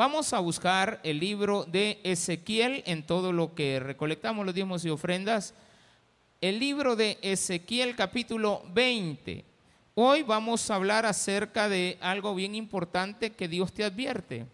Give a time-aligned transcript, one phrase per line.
[0.00, 4.88] Vamos a buscar el libro de Ezequiel en todo lo que recolectamos los diezmos y
[4.88, 5.52] ofrendas.
[6.40, 9.44] El libro de Ezequiel capítulo 20.
[9.96, 14.46] Hoy vamos a hablar acerca de algo bien importante que Dios te advierte.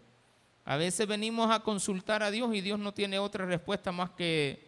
[0.65, 4.67] A veces venimos a consultar a Dios y Dios no tiene otra respuesta más que,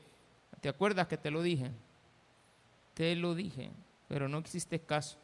[0.62, 1.72] ¿te acuerdas que te lo dije?
[2.94, 3.70] Te lo dije,
[4.08, 5.18] pero no existe caso.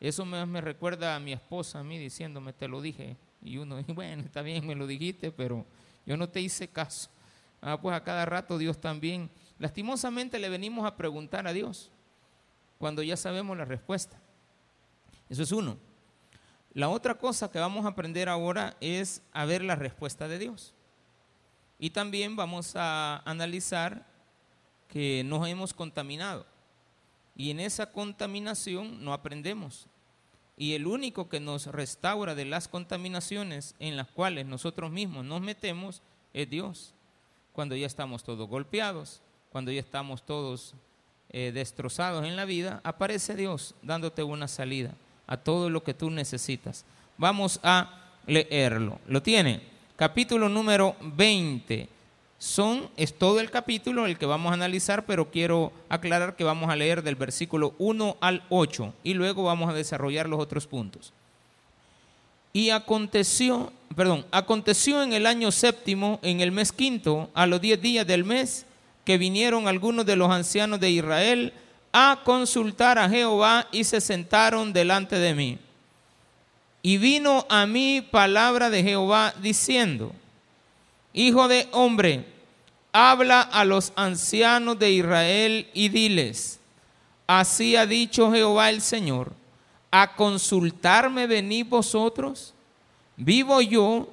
[0.00, 3.16] Eso me, me recuerda a mi esposa, a mí diciéndome, te lo dije.
[3.42, 5.66] Y uno dice, bueno, está bien, me lo dijiste, pero
[6.06, 7.10] yo no te hice caso.
[7.62, 9.30] Ah, pues a cada rato Dios también.
[9.58, 11.90] Lastimosamente le venimos a preguntar a Dios
[12.78, 14.18] cuando ya sabemos la respuesta.
[15.28, 15.76] Eso es uno.
[16.72, 20.72] La otra cosa que vamos a aprender ahora es a ver la respuesta de Dios.
[21.78, 24.06] Y también vamos a analizar
[24.88, 26.46] que nos hemos contaminado.
[27.34, 29.88] Y en esa contaminación no aprendemos.
[30.60, 35.40] Y el único que nos restaura de las contaminaciones en las cuales nosotros mismos nos
[35.40, 36.02] metemos
[36.34, 36.92] es Dios.
[37.54, 40.74] Cuando ya estamos todos golpeados, cuando ya estamos todos
[41.30, 44.92] eh, destrozados en la vida, aparece Dios dándote una salida
[45.26, 46.84] a todo lo que tú necesitas.
[47.16, 49.00] Vamos a leerlo.
[49.06, 49.62] ¿Lo tiene?
[49.96, 51.88] Capítulo número 20.
[52.40, 56.70] Son, es todo el capítulo el que vamos a analizar, pero quiero aclarar que vamos
[56.70, 61.12] a leer del versículo 1 al 8 y luego vamos a desarrollar los otros puntos.
[62.54, 67.78] Y aconteció, perdón, aconteció en el año séptimo, en el mes quinto, a los diez
[67.78, 68.64] días del mes,
[69.04, 71.52] que vinieron algunos de los ancianos de Israel
[71.92, 75.58] a consultar a Jehová y se sentaron delante de mí.
[76.80, 80.14] Y vino a mí palabra de Jehová diciendo,
[81.12, 82.24] Hijo de hombre,
[82.92, 86.60] habla a los ancianos de Israel y diles,
[87.26, 89.32] así ha dicho Jehová el Señor,
[89.90, 92.54] a consultarme venid vosotros,
[93.16, 94.08] vivo yo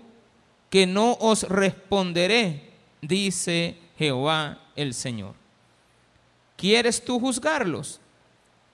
[0.70, 5.34] que no os responderé, dice Jehová el Señor.
[6.56, 8.00] ¿Quieres tú juzgarlos?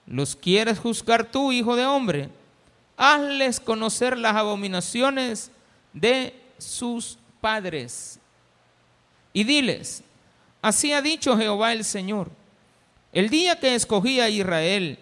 [0.06, 2.30] ¿Los quieres juzgar tú, hijo de hombre?
[2.98, 5.52] Hazles conocer las abominaciones
[5.92, 8.20] de sus padres.
[9.34, 10.04] Y diles,
[10.62, 12.30] así ha dicho Jehová el Señor,
[13.12, 15.00] el día que escogí a Israel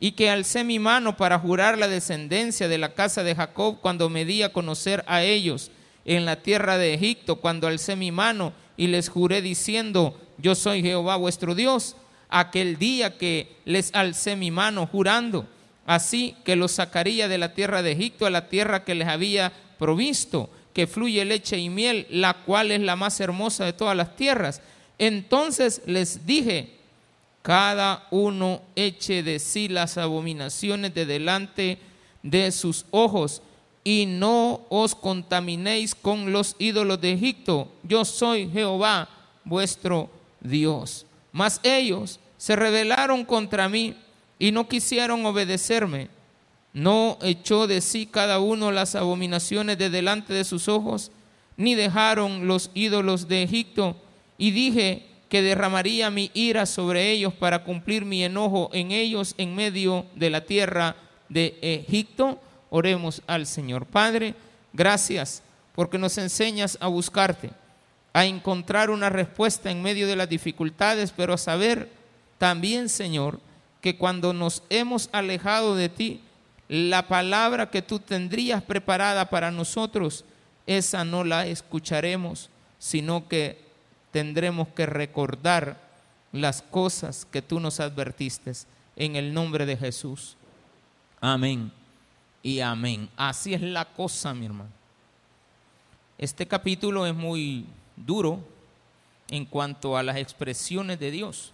[0.00, 4.08] y que alcé mi mano para jurar la descendencia de la casa de Jacob cuando
[4.08, 5.70] me di a conocer a ellos
[6.04, 10.82] en la tierra de Egipto, cuando alcé mi mano y les juré diciendo, yo soy
[10.82, 11.96] Jehová vuestro Dios
[12.28, 15.46] aquel día que les alcé mi mano jurando,
[15.86, 19.52] así que los sacaría de la tierra de Egipto a la tierra que les había
[19.78, 24.14] provisto, que fluye leche y miel, la cual es la más hermosa de todas las
[24.14, 24.62] tierras.
[24.96, 26.70] Entonces les dije,
[27.42, 31.78] cada uno eche de sí las abominaciones de delante
[32.22, 33.42] de sus ojos
[33.82, 37.72] y no os contaminéis con los ídolos de Egipto.
[37.82, 39.08] Yo soy Jehová
[39.42, 40.08] vuestro
[40.40, 41.06] Dios.
[41.32, 43.96] Mas ellos se rebelaron contra mí
[44.38, 46.08] y no quisieron obedecerme.
[46.72, 51.10] No echó de sí cada uno las abominaciones de delante de sus ojos,
[51.56, 53.96] ni dejaron los ídolos de Egipto.
[54.36, 59.54] Y dije que derramaría mi ira sobre ellos para cumplir mi enojo en ellos en
[59.54, 60.96] medio de la tierra
[61.28, 62.40] de Egipto.
[62.70, 63.86] Oremos al Señor.
[63.86, 64.34] Padre,
[64.72, 65.42] gracias
[65.74, 67.50] porque nos enseñas a buscarte
[68.12, 71.88] a encontrar una respuesta en medio de las dificultades, pero a saber
[72.38, 73.38] también, Señor,
[73.80, 76.20] que cuando nos hemos alejado de ti,
[76.68, 80.24] la palabra que tú tendrías preparada para nosotros,
[80.66, 83.66] esa no la escucharemos, sino que
[84.10, 85.88] tendremos que recordar
[86.32, 88.52] las cosas que tú nos advertiste
[88.96, 90.36] en el nombre de Jesús.
[91.20, 91.72] Amén
[92.42, 93.08] y amén.
[93.16, 94.70] Así es la cosa, mi hermano.
[96.18, 97.64] Este capítulo es muy
[97.96, 98.40] duro
[99.30, 101.52] en cuanto a las expresiones de Dios.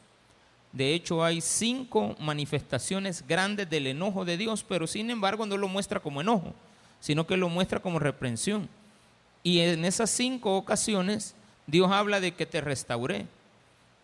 [0.74, 5.68] De hecho, hay cinco manifestaciones grandes del enojo de Dios, pero sin embargo no lo
[5.68, 6.52] muestra como enojo,
[6.98, 8.68] sino que lo muestra como reprensión.
[9.44, 11.36] Y en esas cinco ocasiones
[11.68, 13.26] Dios habla de que te restauré,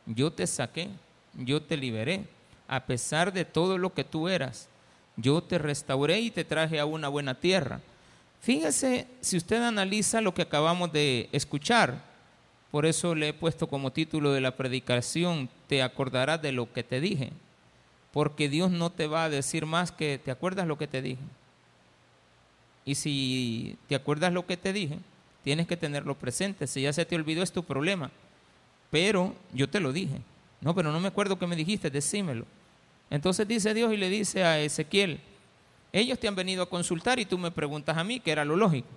[0.06, 0.88] yo te saqué,
[1.34, 2.24] yo te liberé,
[2.68, 4.68] a pesar de todo lo que tú eras.
[5.16, 7.80] Yo te restauré y te traje a una buena tierra.
[8.40, 12.09] Fíjese si usted analiza lo que acabamos de escuchar.
[12.70, 16.84] Por eso le he puesto como título de la predicación, te acordarás de lo que
[16.84, 17.32] te dije.
[18.12, 21.22] Porque Dios no te va a decir más que, ¿te acuerdas lo que te dije?
[22.84, 24.98] Y si te acuerdas lo que te dije,
[25.42, 26.66] tienes que tenerlo presente.
[26.66, 28.10] Si ya se te olvidó es tu problema.
[28.90, 30.20] Pero yo te lo dije.
[30.60, 32.44] No, pero no me acuerdo qué me dijiste, decímelo.
[33.08, 35.20] Entonces dice Dios y le dice a Ezequiel,
[35.92, 38.56] ellos te han venido a consultar y tú me preguntas a mí, que era lo
[38.56, 38.88] lógico.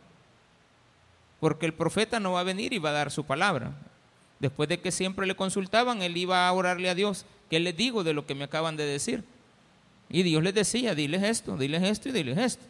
[1.44, 3.74] Porque el profeta no va a venir y va a dar su palabra.
[4.40, 8.06] Después de que siempre le consultaban, él iba a orarle a Dios, ¿qué les digo
[8.06, 9.26] de lo que me acaban de decir?
[10.10, 12.64] Y Dios les decía, diles esto, diles esto y diles esto.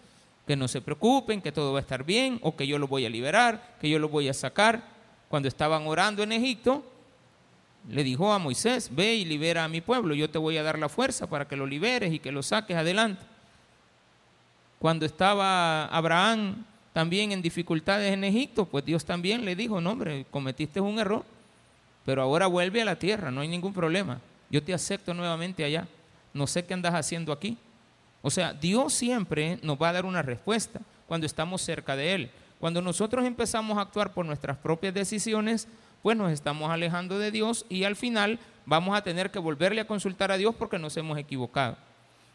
[0.48, 3.06] Que no se preocupen, que todo va a estar bien, o que yo lo voy
[3.06, 4.82] a liberar, que yo lo voy a sacar.
[5.30, 6.84] Cuando estaban orando en Egipto,
[7.88, 10.80] le dijo a Moisés, ve y libera a mi pueblo, yo te voy a dar
[10.80, 13.24] la fuerza para que lo liberes y que lo saques adelante.
[14.80, 20.26] Cuando estaba Abraham también en dificultades en Egipto, pues Dios también le dijo, no hombre,
[20.30, 21.26] cometiste un error,
[22.06, 24.22] pero ahora vuelve a la tierra, no hay ningún problema.
[24.50, 25.88] Yo te acepto nuevamente allá.
[26.34, 27.58] No sé qué andas haciendo aquí.
[28.22, 32.32] O sea, Dios siempre nos va a dar una respuesta cuando estamos cerca de Él.
[32.60, 35.68] Cuando nosotros empezamos a actuar por nuestras propias decisiones,
[36.04, 39.88] pues nos estamos alejando de Dios y al final vamos a tener que volverle a
[39.88, 41.76] consultar a Dios porque nos hemos equivocado.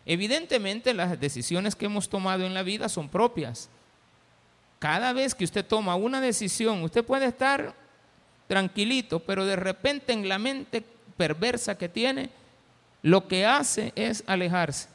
[0.05, 3.71] Evidentemente las decisiones que hemos tomado en la vida son propias.
[4.79, 7.75] Cada vez que usted toma una decisión, usted puede estar
[8.47, 10.83] tranquilito, pero de repente en la mente
[11.17, 12.31] perversa que tiene,
[13.03, 14.89] lo que hace es alejarse.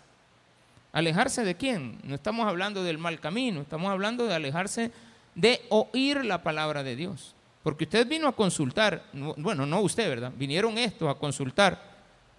[0.91, 1.99] ¿Alejarse de quién?
[2.03, 4.91] No estamos hablando del mal camino, estamos hablando de alejarse
[5.35, 7.35] de oír la palabra de Dios.
[7.63, 9.03] Porque usted vino a consultar,
[9.37, 10.31] bueno, no usted, ¿verdad?
[10.35, 11.93] Vinieron estos a consultar.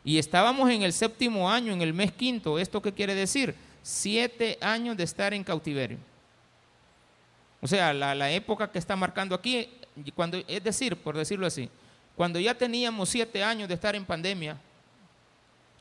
[0.05, 2.58] Y estábamos en el séptimo año, en el mes quinto.
[2.58, 3.55] ¿Esto qué quiere decir?
[3.82, 5.99] Siete años de estar en cautiverio.
[7.64, 9.70] O sea, la, la época que está marcando aquí
[10.14, 11.70] cuando, es decir, por decirlo así,
[12.14, 14.58] cuando ya teníamos siete años de estar en pandemia,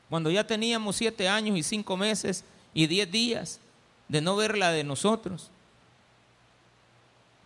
[0.09, 3.59] cuando ya teníamos siete años y cinco meses y diez días
[4.07, 5.51] de no ver la de nosotros,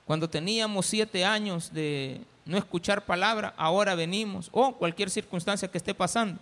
[0.06, 5.96] cuando teníamos siete años de no escuchar palabra, ahora venimos, o cualquier circunstancia que esté
[5.96, 6.40] pasando.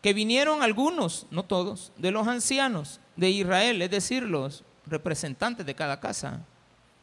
[0.00, 5.74] Que vinieron algunos, no todos, de los ancianos de Israel, es decir, los representantes de
[5.74, 6.40] cada casa,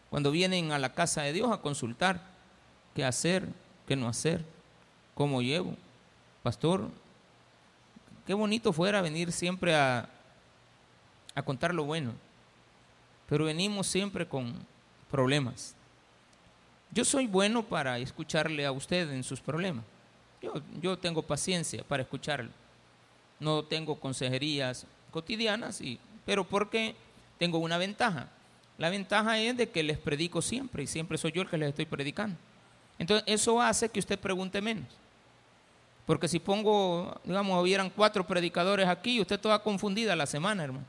[0.10, 2.22] cuando vienen a la casa de Dios a consultar
[2.96, 3.48] qué hacer,
[3.88, 4.44] qué no hacer,
[5.14, 5.76] cómo llevo.
[6.44, 6.90] Pastor,
[8.26, 10.10] qué bonito fuera venir siempre a,
[11.36, 12.14] a contar lo bueno,
[13.28, 14.54] pero venimos siempre con
[15.12, 15.76] problemas.
[16.92, 19.84] Yo soy bueno para escucharle a usted en sus problemas.
[20.42, 22.50] Yo, yo tengo paciencia para escucharle.
[23.40, 26.96] No tengo consejerías cotidianas, y, pero porque
[27.38, 28.30] tengo una ventaja.
[28.78, 31.70] La ventaja es de que les predico siempre y siempre soy yo el que les
[31.70, 32.38] estoy predicando.
[33.00, 34.86] Entonces, eso hace que usted pregunte menos.
[36.06, 40.86] Porque si pongo, digamos, hubieran cuatro predicadores aquí usted toda confundida la semana, hermano.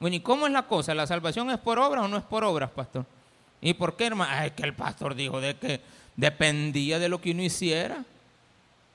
[0.00, 0.94] Bueno, ¿y cómo es la cosa?
[0.94, 3.06] ¿La salvación es por obras o no es por obras, pastor?
[3.60, 4.44] ¿Y por qué, hermano?
[4.44, 5.80] Es que el pastor dijo de que
[6.16, 8.04] dependía de lo que uno hiciera.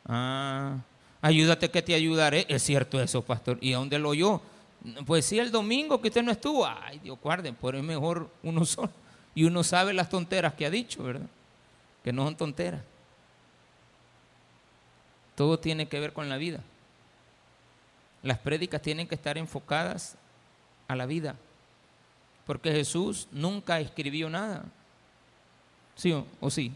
[0.06, 0.76] Ah,
[1.22, 2.46] ayúdate que te ayudaré.
[2.50, 3.58] Es cierto eso, pastor.
[3.62, 4.42] ¿Y a dónde lo oyó?
[5.06, 8.66] Pues sí, el domingo que usted no estuvo, ay Dios guarden, por es mejor uno
[8.66, 8.92] solo.
[9.36, 11.28] Y uno sabe las tonteras que ha dicho, ¿verdad?
[12.04, 12.82] Que no son tonteras.
[15.36, 16.62] Todo tiene que ver con la vida.
[18.24, 20.16] Las prédicas tienen que estar enfocadas
[20.88, 21.36] a la vida.
[22.48, 24.64] Porque Jesús nunca escribió nada.
[25.96, 26.72] ¿Sí o, o sí?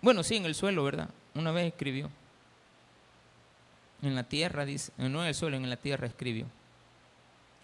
[0.00, 1.10] Bueno, sí, en el suelo, ¿verdad?
[1.34, 2.10] Una vez escribió.
[4.00, 6.46] En la tierra, dice, no en el suelo, en la tierra escribió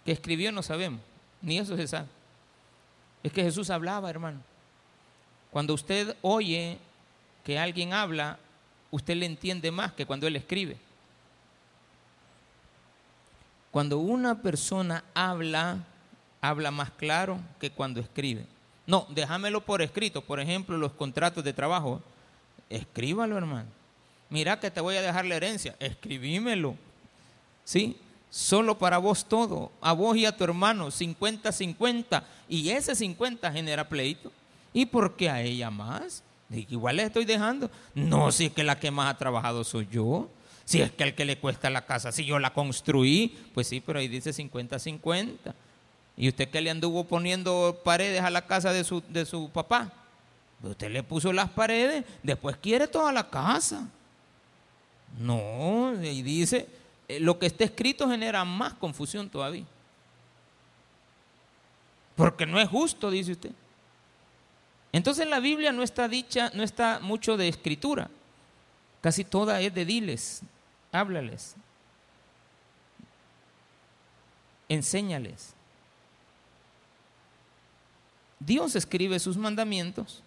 [0.05, 1.01] que escribió no sabemos,
[1.41, 2.07] ni eso se sabe.
[3.23, 4.41] Es que Jesús hablaba, hermano.
[5.51, 6.77] Cuando usted oye
[7.43, 8.37] que alguien habla,
[8.91, 10.77] usted le entiende más que cuando él escribe.
[13.71, 15.77] Cuando una persona habla,
[16.41, 18.45] habla más claro que cuando escribe.
[18.87, 20.21] No, déjamelo por escrito.
[20.23, 22.01] Por ejemplo, los contratos de trabajo.
[22.69, 23.67] Escríbalo, hermano.
[24.29, 25.75] Mira que te voy a dejar la herencia.
[25.79, 26.75] Escribímelo.
[27.63, 27.97] ¿Sí?
[28.29, 33.87] Solo para vos todo, a vos y a tu hermano, 50-50, y ese 50 genera
[33.87, 34.31] pleito.
[34.73, 36.23] ¿Y por qué a ella más?
[36.49, 37.69] Igual le estoy dejando.
[37.93, 40.29] No, si es que la que más ha trabajado soy yo.
[40.65, 43.81] Si es que el que le cuesta la casa, si yo la construí, pues sí,
[43.81, 45.53] pero ahí dice 50-50.
[46.15, 49.91] ¿Y usted que le anduvo poniendo paredes a la casa de su, de su papá?
[50.61, 53.87] Usted le puso las paredes, después quiere toda la casa.
[55.17, 56.67] No, y dice,
[57.19, 59.65] lo que está escrito genera más confusión todavía.
[62.15, 63.51] Porque no es justo, dice usted.
[64.91, 68.09] Entonces la Biblia no está dicha, no está mucho de escritura.
[69.01, 70.41] Casi toda es de diles,
[70.91, 71.55] háblales,
[74.67, 75.53] enséñales.
[78.39, 80.23] Dios escribe sus mandamientos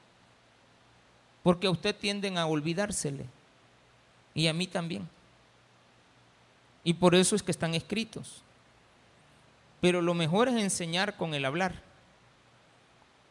[1.43, 3.27] porque a usted tienden a olvidársele
[4.35, 5.09] y a mí también.
[6.85, 8.43] Y por eso es que están escritos.
[9.81, 11.81] Pero lo mejor es enseñar con el hablar.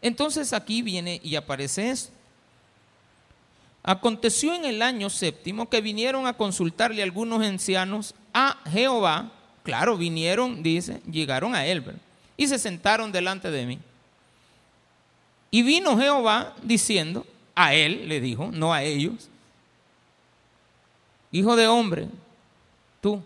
[0.01, 2.11] Entonces aquí viene y aparece esto.
[3.83, 9.31] Aconteció en el año séptimo que vinieron a consultarle algunos ancianos a Jehová.
[9.63, 11.83] Claro, vinieron, dice, llegaron a él
[12.37, 13.79] y se sentaron delante de mí.
[15.51, 19.29] Y vino Jehová diciendo, a él le dijo, no a ellos,
[21.31, 22.07] hijo de hombre,
[23.01, 23.21] tú,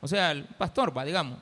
[0.00, 1.38] o sea, al pastor, va, digamos,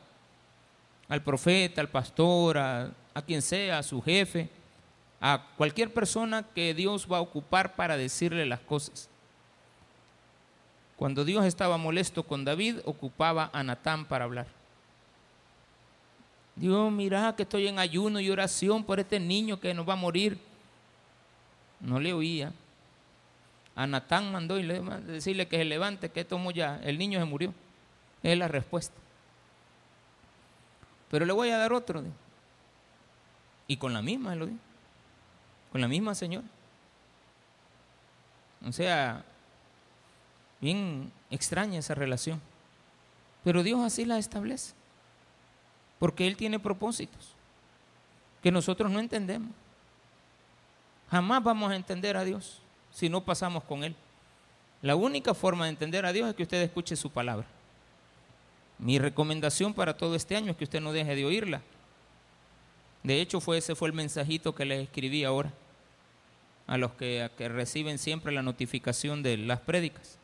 [1.08, 2.92] al profeta, al pastor, a,
[3.26, 4.48] quien sea, a su jefe,
[5.20, 9.08] a cualquier persona que Dios va a ocupar para decirle las cosas.
[10.96, 14.46] Cuando Dios estaba molesto con David, ocupaba a Natán para hablar.
[16.54, 19.96] Dios, mira que estoy en ayuno y oración por este niño que nos va a
[19.96, 20.38] morir.
[21.80, 22.52] No le oía.
[23.74, 26.80] A Natán mandó y le, decirle que se levante, que tomó ya.
[26.82, 27.52] El niño se murió.
[28.22, 28.96] Es la respuesta.
[31.10, 32.02] Pero le voy a dar otro.
[33.68, 34.66] Y con la misma, lo dijo
[35.76, 36.46] con la misma señora.
[38.66, 39.26] O sea,
[40.58, 42.40] bien extraña esa relación.
[43.44, 44.72] Pero Dios así la establece.
[45.98, 47.34] Porque Él tiene propósitos
[48.42, 49.50] que nosotros no entendemos.
[51.10, 53.94] Jamás vamos a entender a Dios si no pasamos con Él.
[54.80, 57.46] La única forma de entender a Dios es que usted escuche su palabra.
[58.78, 61.62] Mi recomendación para todo este año es que usted no deje de oírla.
[63.02, 65.52] De hecho, fue, ese fue el mensajito que le escribí ahora
[66.66, 70.18] a los que, reciben siempre la notificación de las prédicas.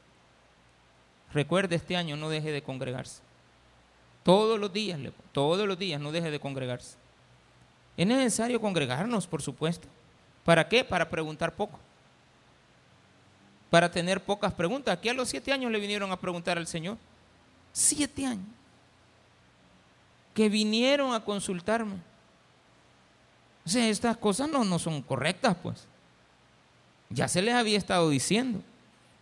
[1.33, 3.23] Recuerde este año, no deje de congregarse.
[4.23, 4.99] Todos los días,
[5.33, 6.97] todos los días, no deje de congregarse.
[7.97, 9.89] Es necesario congregarnos, por supuesto.
[10.45, 10.85] ¿Para qué?
[10.85, 11.79] Para preguntar poco.
[13.71, 14.97] Para tener pocas preguntas.
[14.97, 16.99] Aquí a los siete años le vinieron a preguntar al Señor.
[17.73, 18.47] Siete años.
[20.35, 21.97] Que vinieron a consultarme.
[23.64, 25.87] O sea, estas cosas no, no son correctas, pues.
[27.11, 28.61] Ya se les había estado diciendo.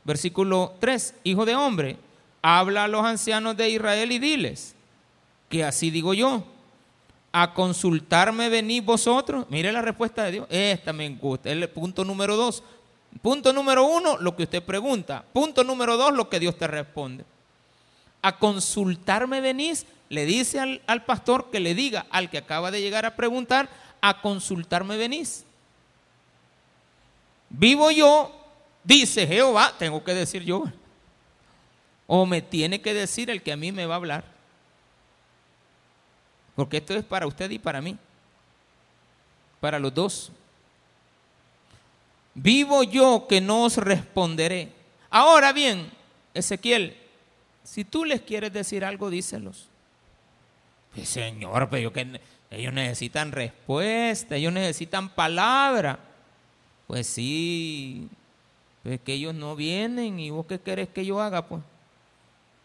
[0.04, 1.98] Versículo 3, Hijo de hombre,
[2.42, 4.74] habla a los ancianos de Israel y diles,
[5.48, 6.44] que así digo yo,
[7.32, 9.46] a consultarme venís vosotros.
[9.50, 10.46] Mire la respuesta de Dios.
[10.50, 11.50] Esta me gusta.
[11.50, 12.62] El punto número dos.
[13.22, 15.24] Punto número uno, lo que usted pregunta.
[15.32, 17.24] Punto número dos, lo que Dios te responde.
[18.22, 22.80] A consultarme venís, le dice al, al pastor que le diga al que acaba de
[22.80, 23.68] llegar a preguntar,
[24.00, 25.44] a consultarme venís.
[27.50, 28.32] Vivo yo,
[28.84, 30.64] dice Jehová, tengo que decir yo.
[32.06, 34.24] O me tiene que decir el que a mí me va a hablar.
[36.56, 37.96] Porque esto es para usted y para mí.
[39.60, 40.32] Para los dos.
[42.34, 44.72] Vivo yo que no os responderé.
[45.10, 45.90] Ahora bien,
[46.34, 46.96] Ezequiel,
[47.62, 49.68] si tú les quieres decir algo, díselos.
[50.94, 55.98] Pues, señor, pero que ellos necesitan respuesta, ellos necesitan palabra.
[56.86, 58.08] Pues sí,
[58.82, 61.62] pues que ellos no vienen y vos qué querés que yo haga, pues.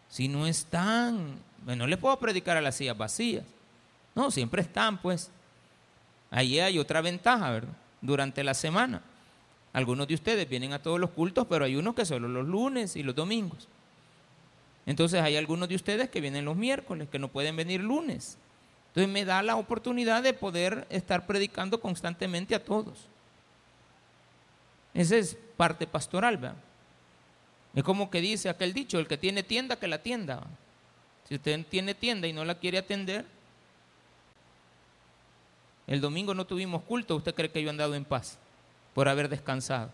[0.08, 3.44] Si no están, pues no les puedo predicar a las sillas vacías.
[4.14, 5.30] No, siempre están, pues.
[6.30, 7.74] Ahí hay otra ventaja, ¿verdad?
[8.00, 9.02] Durante la semana.
[9.72, 12.96] Algunos de ustedes vienen a todos los cultos, pero hay unos que solo los lunes
[12.96, 13.68] y los domingos.
[14.86, 18.38] Entonces hay algunos de ustedes que vienen los miércoles, que no pueden venir lunes.
[18.88, 23.08] Entonces me da la oportunidad de poder estar predicando constantemente a todos.
[24.94, 26.56] Esa es parte pastoral, ¿verdad?
[27.74, 30.42] Es como que dice aquel dicho, el que tiene tienda, que la tienda.
[31.28, 33.26] Si usted tiene tienda y no la quiere atender,
[35.86, 38.38] el domingo no tuvimos culto, ¿usted cree que yo he andado en paz
[38.94, 39.90] por haber descansado?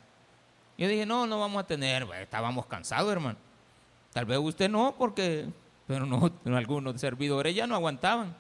[0.79, 3.39] Yo dije, no, no vamos a tener, estábamos cansados, hermano.
[4.13, 5.47] Tal vez usted no, porque,
[5.87, 8.35] pero no, algunos servidores ya no aguantaban.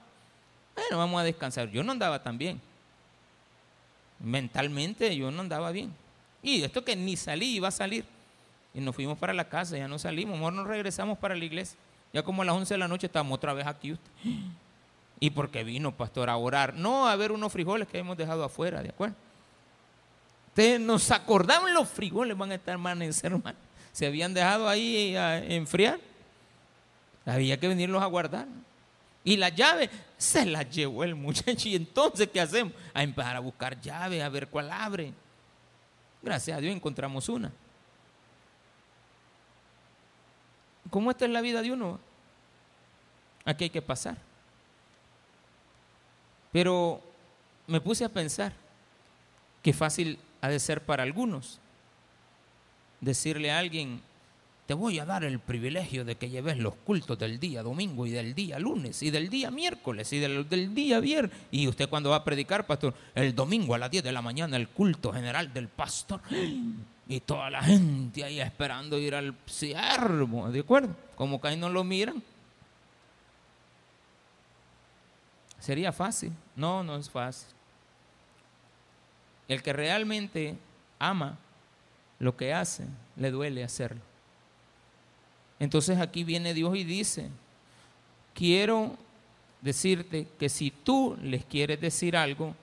[0.74, 1.70] Bueno, vamos a descansar.
[1.70, 2.60] Yo no andaba tan bien.
[4.20, 5.92] Mentalmente yo no andaba bien.
[6.42, 8.04] Y esto que ni salí, iba a salir.
[8.74, 11.78] Y nos fuimos para la casa, ya no salimos, mejor nos regresamos para la iglesia.
[12.12, 14.10] Ya como a las 11 de la noche estamos otra vez aquí usted.
[15.20, 16.74] ¿Y por qué vino, pastor, a orar?
[16.74, 19.14] No, a ver unos frijoles que hemos dejado afuera, ¿de acuerdo?
[20.48, 23.56] Ustedes nos acordaban los frijoles, van a estar amanecer, hermano.
[23.92, 26.00] Se habían dejado ahí a enfriar.
[27.26, 28.46] Había que venirlos a guardar.
[29.24, 31.68] Y la llave se la llevó el muchacho.
[31.68, 32.72] ¿Y entonces qué hacemos?
[32.94, 35.12] A empezar a buscar llave, a ver cuál abre.
[36.22, 37.52] Gracias a Dios encontramos una.
[40.90, 41.98] ¿Cómo esta es la vida de uno?
[43.44, 44.16] Aquí hay que pasar.
[46.52, 47.00] Pero
[47.66, 48.52] me puse a pensar
[49.62, 51.61] que fácil ha de ser para algunos
[53.02, 54.00] decirle a alguien,
[54.66, 58.10] te voy a dar el privilegio de que lleves los cultos del día domingo y
[58.10, 61.36] del día lunes y del día miércoles y del, día viernes.
[61.50, 64.56] Y usted cuando va a predicar, pastor, el domingo a las 10 de la mañana
[64.56, 66.20] el culto general del pastor.
[67.08, 70.94] Y toda la gente ahí esperando ir al siervo, ¿de acuerdo?
[71.16, 72.22] Como que ahí no lo miran.
[75.58, 76.32] ¿Sería fácil?
[76.56, 77.48] No, no es fácil.
[79.48, 80.56] El que realmente
[80.98, 81.36] ama
[82.22, 82.84] lo que hace,
[83.16, 84.00] le duele hacerlo.
[85.58, 87.30] Entonces aquí viene Dios y dice,
[88.32, 88.96] quiero
[89.60, 92.54] decirte que si tú les quieres decir algo,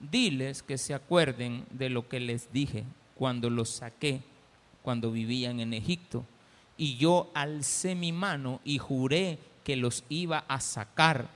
[0.00, 4.22] diles que se acuerden de lo que les dije cuando los saqué,
[4.82, 6.24] cuando vivían en Egipto.
[6.78, 11.28] Y yo alcé mi mano y juré que los iba a sacar,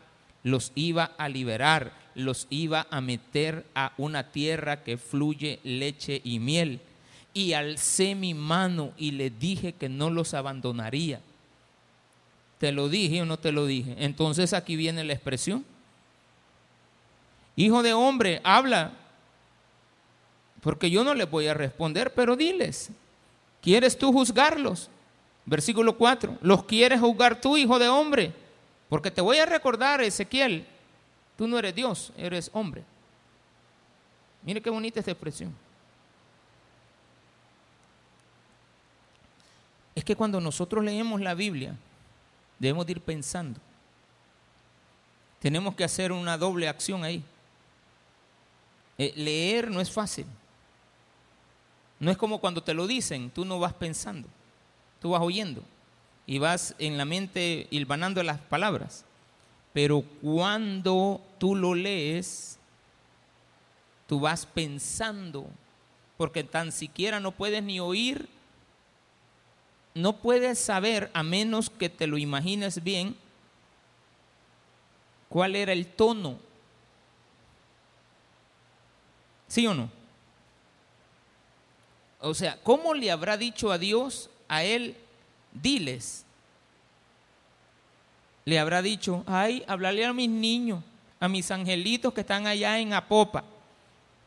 [0.42, 6.38] los iba a liberar, los iba a meter a una tierra que fluye leche y
[6.38, 6.80] miel
[7.36, 11.20] y alcé mi mano y le dije que no los abandonaría.
[12.56, 13.94] ¿Te lo dije o no te lo dije?
[13.98, 15.62] Entonces aquí viene la expresión.
[17.54, 18.92] Hijo de hombre, habla,
[20.62, 22.88] porque yo no les voy a responder, pero diles,
[23.60, 24.88] ¿quieres tú juzgarlos?
[25.44, 28.32] Versículo 4, ¿los quieres juzgar tú, hijo de hombre?
[28.88, 30.64] Porque te voy a recordar, Ezequiel,
[31.36, 32.82] tú no eres Dios, eres hombre.
[34.42, 35.65] Mire qué bonita esta expresión.
[39.96, 41.74] Es que cuando nosotros leemos la Biblia,
[42.58, 43.58] debemos ir pensando.
[45.40, 47.24] Tenemos que hacer una doble acción ahí.
[48.98, 50.26] Eh, leer no es fácil.
[51.98, 54.28] No es como cuando te lo dicen, tú no vas pensando,
[55.00, 55.62] tú vas oyendo
[56.26, 59.06] y vas en la mente hilvanando las palabras.
[59.72, 62.58] Pero cuando tú lo lees,
[64.06, 65.46] tú vas pensando,
[66.18, 68.35] porque tan siquiera no puedes ni oír
[69.96, 73.16] no puedes saber, a menos que te lo imagines bien,
[75.30, 76.38] cuál era el tono.
[79.48, 79.88] ¿Sí o no?
[82.20, 84.96] O sea, ¿cómo le habrá dicho a Dios a él,
[85.52, 86.26] diles?
[88.44, 90.84] Le habrá dicho, ay, hablarle a mis niños,
[91.18, 93.44] a mis angelitos que están allá en Apopa,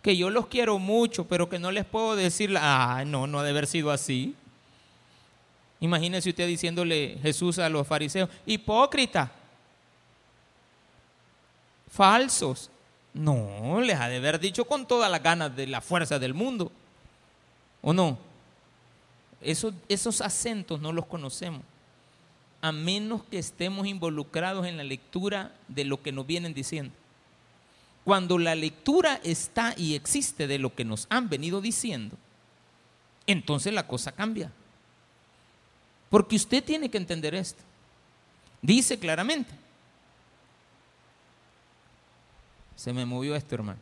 [0.01, 3.59] que yo los quiero mucho, pero que no les puedo decir, ah, no, no debe
[3.59, 4.35] haber sido así.
[5.81, 9.31] Imagínese usted diciéndole Jesús a los fariseos, hipócrita,
[11.89, 12.69] falsos.
[13.13, 16.71] No, les ha de haber dicho con todas las ganas de la fuerza del mundo.
[17.81, 18.17] ¿O no?
[19.41, 21.61] Esos, esos acentos no los conocemos,
[22.61, 26.93] a menos que estemos involucrados en la lectura de lo que nos vienen diciendo.
[28.03, 32.17] Cuando la lectura está y existe de lo que nos han venido diciendo,
[33.27, 34.51] entonces la cosa cambia.
[36.09, 37.61] Porque usted tiene que entender esto.
[38.61, 39.51] Dice claramente.
[42.75, 43.79] Se me movió esto, hermano.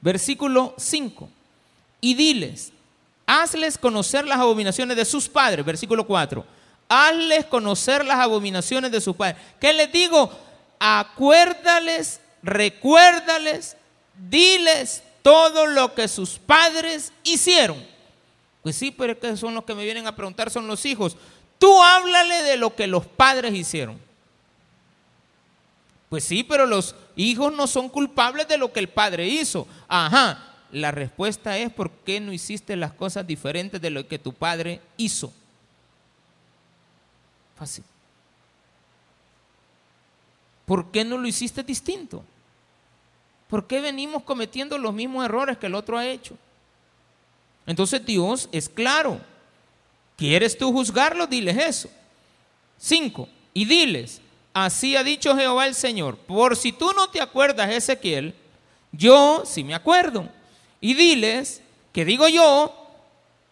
[0.00, 1.28] Versículo 5.
[2.00, 2.72] Y diles,
[3.26, 5.64] hazles conocer las abominaciones de sus padres.
[5.64, 6.44] Versículo 4.
[6.88, 9.42] Hazles conocer las abominaciones de sus padres.
[9.58, 10.30] ¿Qué les digo?
[10.78, 13.76] Acuérdales, recuérdales,
[14.28, 17.95] diles todo lo que sus padres hicieron
[18.66, 21.16] pues sí, pero es que son los que me vienen a preguntar, son los hijos.
[21.56, 23.96] Tú háblale de lo que los padres hicieron.
[26.08, 29.68] Pues sí, pero los hijos no son culpables de lo que el padre hizo.
[29.86, 34.32] Ajá, la respuesta es ¿por qué no hiciste las cosas diferentes de lo que tu
[34.32, 35.32] padre hizo?
[37.54, 37.84] Fácil.
[40.64, 42.24] ¿Por qué no lo hiciste distinto?
[43.46, 46.36] ¿Por qué venimos cometiendo los mismos errores que el otro ha hecho?
[47.66, 49.20] Entonces Dios es claro.
[50.16, 51.26] ¿Quieres tú juzgarlo?
[51.26, 51.90] Diles eso.
[52.78, 53.28] Cinco.
[53.52, 54.20] Y diles,
[54.54, 58.34] así ha dicho Jehová el Señor, por si tú no te acuerdas, Ezequiel,
[58.92, 60.28] yo sí me acuerdo.
[60.80, 62.74] Y diles, que digo yo,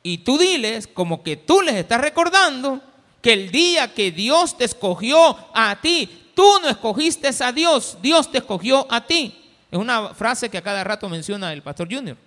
[0.03, 2.81] y tú diles, como que tú les estás recordando,
[3.23, 8.31] que el día que Dios te escogió a ti, tú no escogiste a Dios, Dios
[8.31, 9.35] te escogió a ti.
[9.71, 12.19] Es una frase que a cada rato menciona el pastor Junior.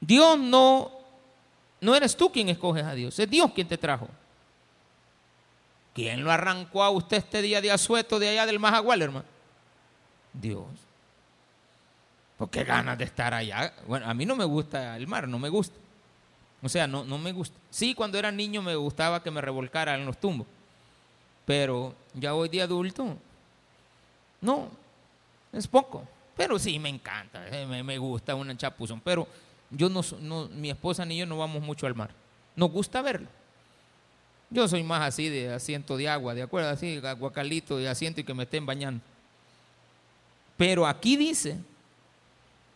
[0.00, 0.90] Dios no,
[1.80, 4.08] no eres tú quien escoges a Dios, es Dios quien te trajo.
[5.94, 9.26] ¿Quién lo arrancó a usted este día de asueto de allá del Majagual, hermano?
[10.32, 10.66] Dios.
[12.38, 13.74] ¿Por qué ganas de estar allá?
[13.86, 15.76] Bueno, a mí no me gusta el mar, no me gusta.
[16.62, 17.58] O sea, no, no me gusta.
[17.70, 20.46] Sí, cuando era niño me gustaba que me revolcara en los tumbos.
[21.44, 23.16] Pero ya hoy de adulto,
[24.40, 24.70] no,
[25.52, 26.06] es poco.
[26.36, 29.00] Pero sí, me encanta, eh, me, me gusta un chapuzón.
[29.00, 29.26] Pero
[29.70, 32.10] Yo no, no, mi esposa ni yo no vamos mucho al mar.
[32.56, 33.28] Nos gusta verlo.
[34.50, 36.70] Yo soy más así de asiento de agua, ¿de acuerdo?
[36.70, 39.00] Así, aguacalito de asiento y que me estén bañando.
[40.56, 41.58] Pero aquí dice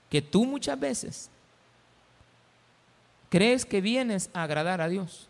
[0.09, 1.29] que tú muchas veces
[3.29, 5.27] crees que vienes a agradar a Dios.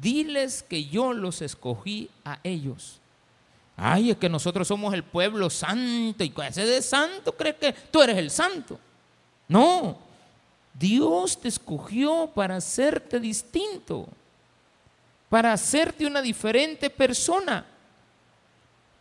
[0.00, 3.00] Diles que yo los escogí a ellos.
[3.76, 8.00] Ay, es que nosotros somos el pueblo santo y ese de santo crees que tú
[8.00, 8.78] eres el santo.
[9.48, 9.98] No,
[10.72, 14.08] Dios te escogió para hacerte distinto,
[15.28, 17.66] para hacerte una diferente persona,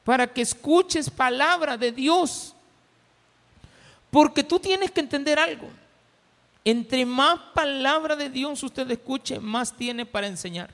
[0.04, 2.54] para que escuches palabra de Dios.
[4.12, 5.68] Porque tú tienes que entender algo.
[6.66, 10.74] Entre más palabra de Dios usted escuche, más tiene para enseñar.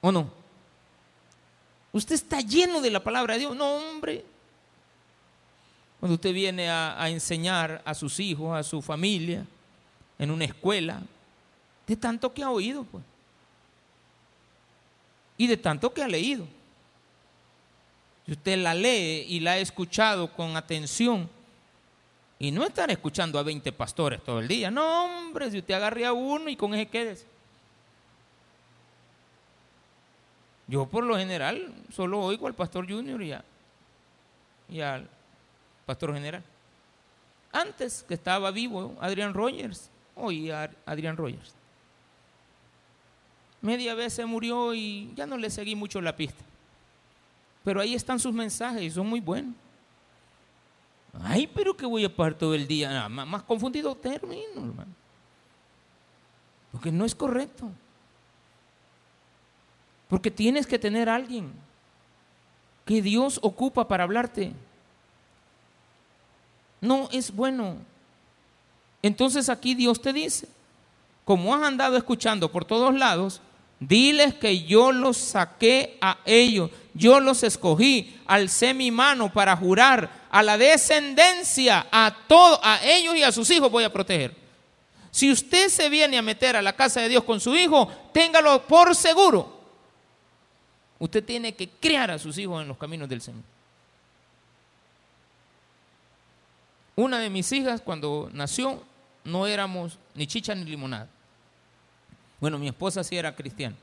[0.00, 0.30] ¿O no?
[1.92, 3.56] Usted está lleno de la palabra de Dios.
[3.56, 4.24] No, hombre.
[6.00, 9.44] Cuando usted viene a, enseñar a sus hijos, a su familia,
[10.18, 11.02] en una escuela,
[11.86, 13.04] de tanto que ha oído, pues.
[15.36, 16.46] Y de tanto que ha leído.
[18.24, 21.28] Si usted la lee y la ha escuchado con atención,
[22.38, 24.70] y no estar escuchando a 20 pastores todo el día.
[24.70, 27.26] No, hombre, si usted agarre a uno y con ese quedes.
[30.66, 33.34] Yo por lo general solo oigo al pastor junior y,
[34.70, 35.06] y al
[35.90, 36.44] pastor general.
[37.50, 41.52] Antes que estaba vivo Adrián Rogers, a Adrián Rogers.
[43.60, 46.44] Media vez se murió y ya no le seguí mucho la pista.
[47.64, 49.52] Pero ahí están sus mensajes y son muy buenos.
[51.24, 53.08] Ay, pero que voy a pasar todo el día.
[53.08, 54.94] más, confundido término, hermano.
[56.70, 57.68] Porque no es correcto.
[60.08, 61.52] Porque tienes que tener a alguien
[62.84, 64.54] que Dios ocupa para hablarte.
[66.80, 67.76] No es bueno.
[69.02, 70.48] Entonces aquí Dios te dice,
[71.24, 73.40] como has andado escuchando por todos lados,
[73.78, 80.26] diles que yo los saqué a ellos, yo los escogí, alcé mi mano para jurar
[80.30, 84.34] a la descendencia, a todos, a ellos y a sus hijos voy a proteger.
[85.10, 88.62] Si usted se viene a meter a la casa de Dios con su hijo, téngalo
[88.66, 89.60] por seguro
[91.00, 93.42] Usted tiene que criar a sus hijos en los caminos del Señor.
[96.96, 98.82] Una de mis hijas cuando nació
[99.24, 101.08] no éramos ni chicha ni limonada.
[102.40, 103.76] Bueno, mi esposa sí era cristiana.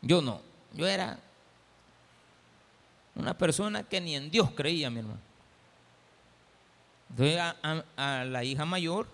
[0.00, 0.40] Yo no.
[0.74, 1.18] Yo era
[3.14, 5.20] una persona que ni en Dios creía, mi hermano.
[7.10, 7.38] Entonces
[7.96, 9.06] a, la hija mayor,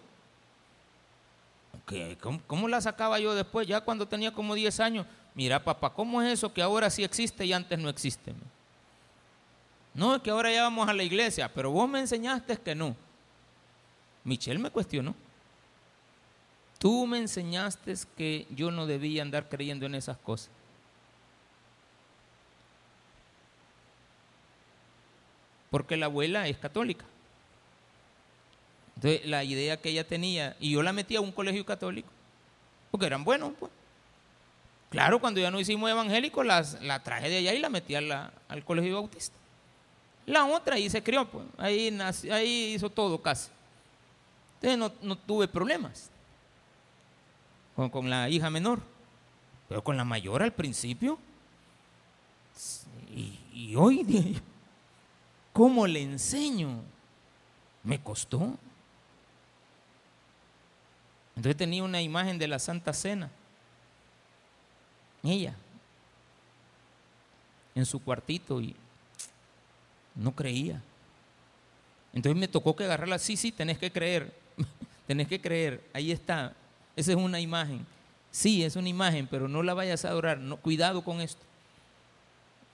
[2.21, 3.67] ¿cómo, ¿cómo, la sacaba yo después?
[3.67, 7.45] Ya cuando tenía como 10 años, mira papá, ¿cómo es eso que ahora sí existe
[7.45, 8.35] y antes no existe?
[9.99, 12.95] No, es que ahora ya vamos a la iglesia, pero vos me enseñaste que no.
[14.23, 15.13] Michelle me cuestionó.
[16.79, 20.51] Tú me enseñaste que yo no debía andar creyendo en esas cosas.
[25.69, 27.05] Porque la abuela es católica.
[28.95, 32.09] Entonces, la idea que ella tenía, y yo la metí a un colegio católico,
[32.93, 33.73] porque eran buenos, pues.
[34.91, 38.95] Claro, cuando ya no hicimos evangélicos, la traje de allá y la metí al colegio
[38.95, 39.37] bautista.
[40.29, 41.97] La otra ahí se crió, pues, ahí,
[42.31, 43.51] ahí hizo todo casi.
[44.61, 46.11] Entonces no, tuve problemas
[47.75, 48.81] con, la hija menor,
[49.69, 51.19] pero con la mayor al principio.
[53.14, 54.41] Y, y hoy,
[55.53, 56.83] ¿cómo le enseño?
[57.83, 58.55] Me costó.
[61.37, 63.31] Entonces tenía una imagen de la Santa Cena
[65.23, 65.55] ella,
[67.75, 68.75] en su cuartito y
[70.19, 70.83] no creía.
[72.13, 74.35] Entonces me tocó que agarrarla, sí, sí, tenés que creer,
[75.07, 76.53] tenés que creer, ahí está,
[76.97, 77.87] esa es una imagen.
[78.31, 81.41] Sí, es una imagen, pero no la vayas a adorar, cuidado con esto.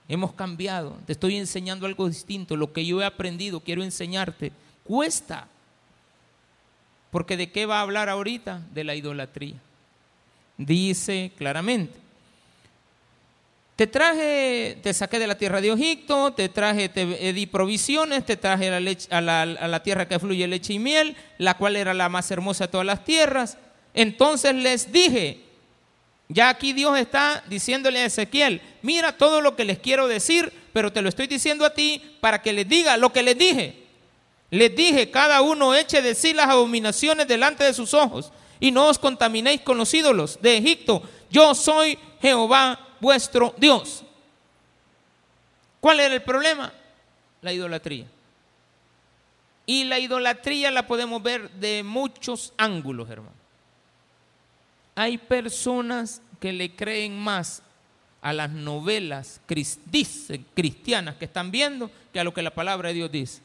[0.07, 4.51] Hemos cambiado, te estoy enseñando algo distinto, lo que yo he aprendido, quiero enseñarte,
[4.83, 5.47] cuesta.
[7.09, 8.61] Porque de qué va a hablar ahorita?
[8.73, 9.55] De la idolatría.
[10.57, 11.97] Dice claramente,
[13.75, 18.37] te traje, te saqué de la tierra de Egipto, te traje, te di provisiones, te
[18.37, 18.79] traje a,
[19.21, 22.65] la, a la tierra que fluye leche y miel, la cual era la más hermosa
[22.65, 23.57] de todas las tierras.
[23.93, 25.41] Entonces les dije,
[26.29, 30.93] ya aquí Dios está diciéndole a Ezequiel, mira todo lo que les quiero decir, pero
[30.93, 33.83] te lo estoy diciendo a ti para que les diga lo que les dije.
[34.51, 38.87] Les dije, cada uno eche de sí las abominaciones delante de sus ojos y no
[38.87, 41.03] os contaminéis con los ídolos de Egipto.
[41.29, 44.03] Yo soy Jehová vuestro Dios.
[45.79, 46.71] ¿Cuál era el problema?
[47.41, 48.07] La idolatría.
[49.65, 53.35] Y la idolatría la podemos ver de muchos ángulos, hermano.
[54.95, 57.61] Hay personas que le creen más
[58.21, 63.11] a las novelas cristianas que están viendo que a lo que la palabra de Dios
[63.11, 63.41] dice.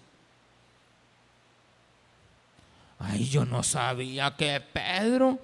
[2.99, 5.39] Ay, yo no sabía que Pedro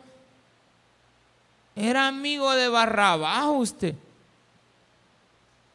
[1.76, 3.94] era amigo de Barrabás usted.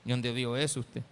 [0.03, 1.03] ¿Y dónde vio eso usted?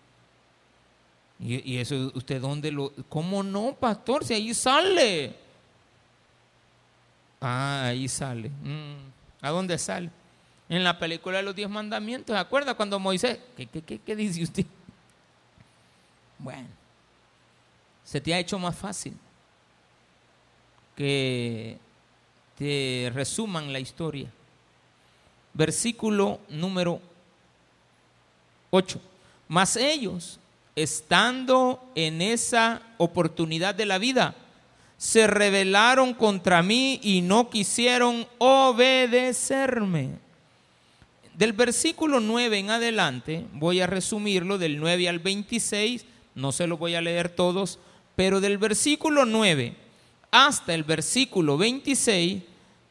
[1.39, 2.91] ¿Y, eso usted dónde lo...
[3.07, 4.25] ¿Cómo no, pastor?
[4.25, 5.35] Si ahí sale.
[7.39, 8.49] Ah, ahí sale.
[8.49, 8.97] Mm,
[9.41, 10.09] ¿A dónde sale?
[10.67, 12.33] En la película de los diez mandamientos.
[12.33, 13.39] ¿Se acuerda cuando Moisés...
[13.55, 14.65] ¿Qué, qué, qué dice usted?
[16.39, 16.67] Bueno,
[18.03, 19.15] se te ha hecho más fácil
[20.95, 21.77] que
[22.57, 24.29] te resuman la historia.
[25.53, 27.01] Versículo número
[28.69, 28.99] 8.
[29.47, 30.39] Mas ellos,
[30.75, 34.35] estando en esa oportunidad de la vida,
[34.97, 40.09] se rebelaron contra mí y no quisieron obedecerme.
[41.33, 46.77] Del versículo 9 en adelante, voy a resumirlo del 9 al 26, no se lo
[46.77, 47.79] voy a leer todos,
[48.15, 49.73] pero del versículo 9
[50.31, 52.43] hasta el versículo 26,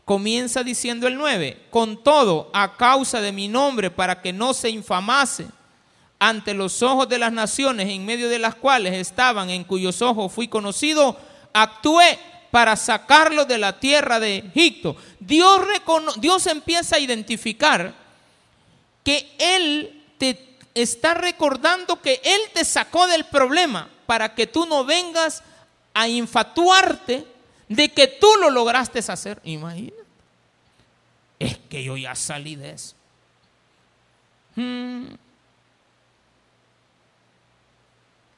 [0.08, 4.70] comienza diciendo el 9, con todo, a causa de mi nombre, para que no se
[4.70, 5.46] infamase
[6.18, 10.32] ante los ojos de las naciones en medio de las cuales estaban, en cuyos ojos
[10.32, 11.14] fui conocido,
[11.52, 12.18] actué
[12.50, 14.96] para sacarlo de la tierra de Egipto.
[15.20, 15.60] Dios,
[16.16, 17.92] Dios empieza a identificar
[19.04, 24.86] que Él te está recordando que Él te sacó del problema para que tú no
[24.86, 25.42] vengas
[25.92, 27.26] a infatuarte
[27.68, 29.38] de que tú lo lograste hacer.
[29.44, 29.97] Imagínate.
[31.38, 32.96] Es que yo ya salí de eso.
[34.56, 35.06] Hmm.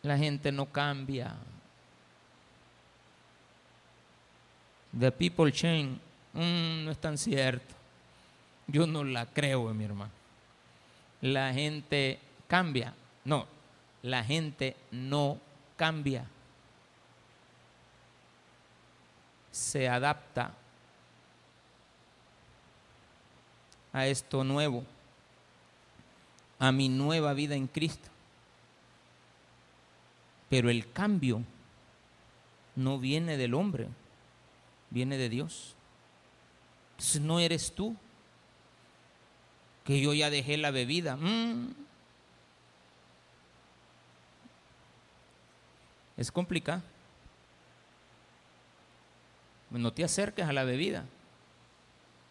[0.02, 1.34] La gente no cambia.
[4.98, 5.98] The people change.
[6.32, 7.74] Hmm, no es tan cierto.
[8.66, 10.12] Yo no la creo, mi hermano.
[11.22, 12.94] La gente cambia.
[13.24, 13.46] No,
[14.02, 15.38] la gente no
[15.76, 16.24] cambia.
[19.50, 20.52] Se adapta
[23.92, 24.85] a esto nuevo,
[26.59, 28.09] a mi nueva vida en Cristo.
[30.48, 31.42] Pero el cambio
[32.76, 33.88] no viene del hombre,
[34.90, 35.74] viene de Dios.
[36.92, 37.96] Entonces no eres tú,
[39.85, 41.16] que yo ya dejé la bebida.
[41.16, 41.74] Mm.
[46.16, 46.83] Es complicado.
[49.70, 51.05] No te acerques a la bebida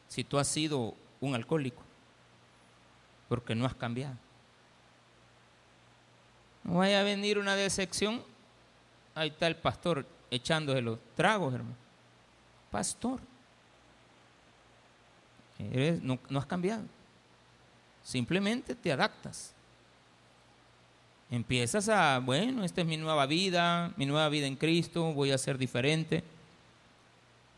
[0.10, 1.82] si tú has sido un alcohólico,
[3.28, 4.16] porque no has cambiado.
[6.64, 8.24] No vaya a venir una decepción.
[9.16, 11.76] Ahí está el pastor echándose los tragos, hermano.
[12.72, 13.20] Pastor.
[16.02, 16.84] no, no has cambiado.
[18.04, 19.54] Simplemente te adaptas.
[21.32, 25.38] Empiezas a, bueno, esta es mi nueva vida, mi nueva vida en Cristo, voy a
[25.38, 26.24] ser diferente.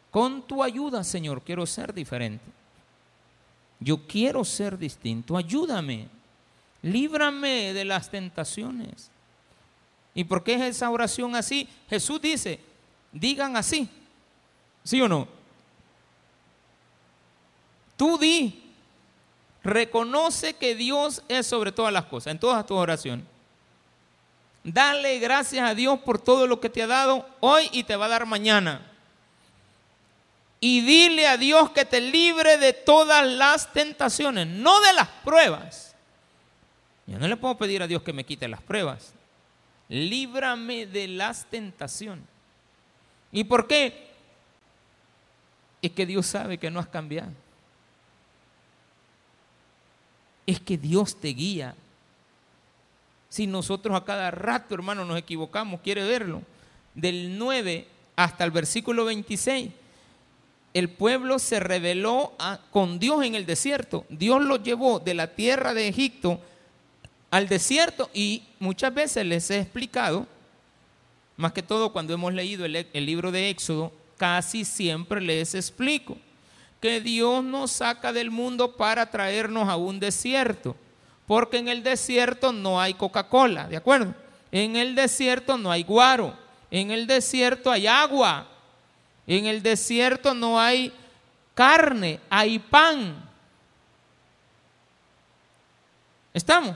[0.10, 2.44] Con tu ayuda, Señor, quiero ser diferente.
[3.82, 5.36] Yo quiero ser distinto.
[5.36, 6.08] Ayúdame.
[6.84, 9.10] Líbrame de las tentaciones.
[10.14, 11.68] ¿Y por qué es esa oración así?
[11.90, 12.60] Jesús dice,
[13.12, 13.90] digan así.
[14.84, 15.28] ¿Sí o no?
[17.98, 18.64] Tú di,
[19.64, 23.26] reconoce que Dios es sobre todas las cosas, en todas tus oraciones.
[24.64, 28.06] Dale gracias a Dios por todo lo que te ha dado hoy y te va
[28.06, 28.91] a dar mañana.
[30.62, 35.92] Y dile a Dios que te libre de todas las tentaciones, no de las pruebas
[37.12, 39.14] yo no le puedo pedir a Dios que me quite las pruebas.
[39.90, 42.24] Líbrame de las tentaciones.
[43.34, 44.12] ¿Y por qué?
[45.82, 47.32] Es que Dios sabe que no has cambiado.
[50.46, 51.76] Es que Dios te guía.
[53.28, 56.42] Si nosotros a cada rato, hermano, nos equivocamos, quiere verlo.
[56.96, 59.70] Del 9 hasta el versículo 26,
[60.74, 62.34] el pueblo se rebeló
[62.72, 64.06] con Dios en el desierto.
[64.10, 66.40] Dios los llevó de la tierra de Egipto
[67.30, 70.28] al desierto y muchas veces les he explicado,
[71.38, 76.18] más que todo cuando hemos leído el, libro de Éxodo, casi siempre les explico
[76.80, 80.76] que Dios nos saca del mundo para traernos a un desierto,
[81.28, 84.14] porque en el desierto no hay Coca-Cola, ¿de acuerdo?
[84.52, 86.34] En el desierto no hay guaro,
[86.70, 88.48] en el desierto hay agua,
[89.38, 90.92] en el desierto no hay
[91.54, 93.16] carne, hay pan.
[96.34, 96.76] ¿Estamos?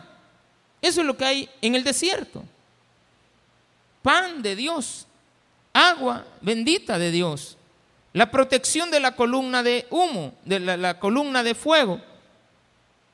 [0.82, 2.44] Eso es lo que hay en el desierto.
[4.02, 5.08] Pan de Dios.
[5.74, 7.58] agua bendita de Dios,
[8.14, 12.00] la protección de la columna de humo, de la, la columna de fuego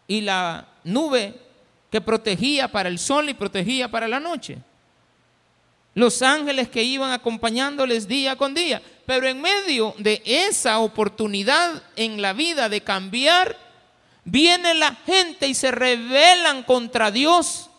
[0.08, 1.34] y la nube
[1.89, 4.60] que protegía para el sol y protegía para la noche.
[5.93, 8.82] Los ángeles que iban acompañándoles día con día.
[9.05, 13.57] Pero en medio de esa oportunidad en la vida de cambiar,
[14.23, 17.69] viene la gente y se rebelan contra Dios.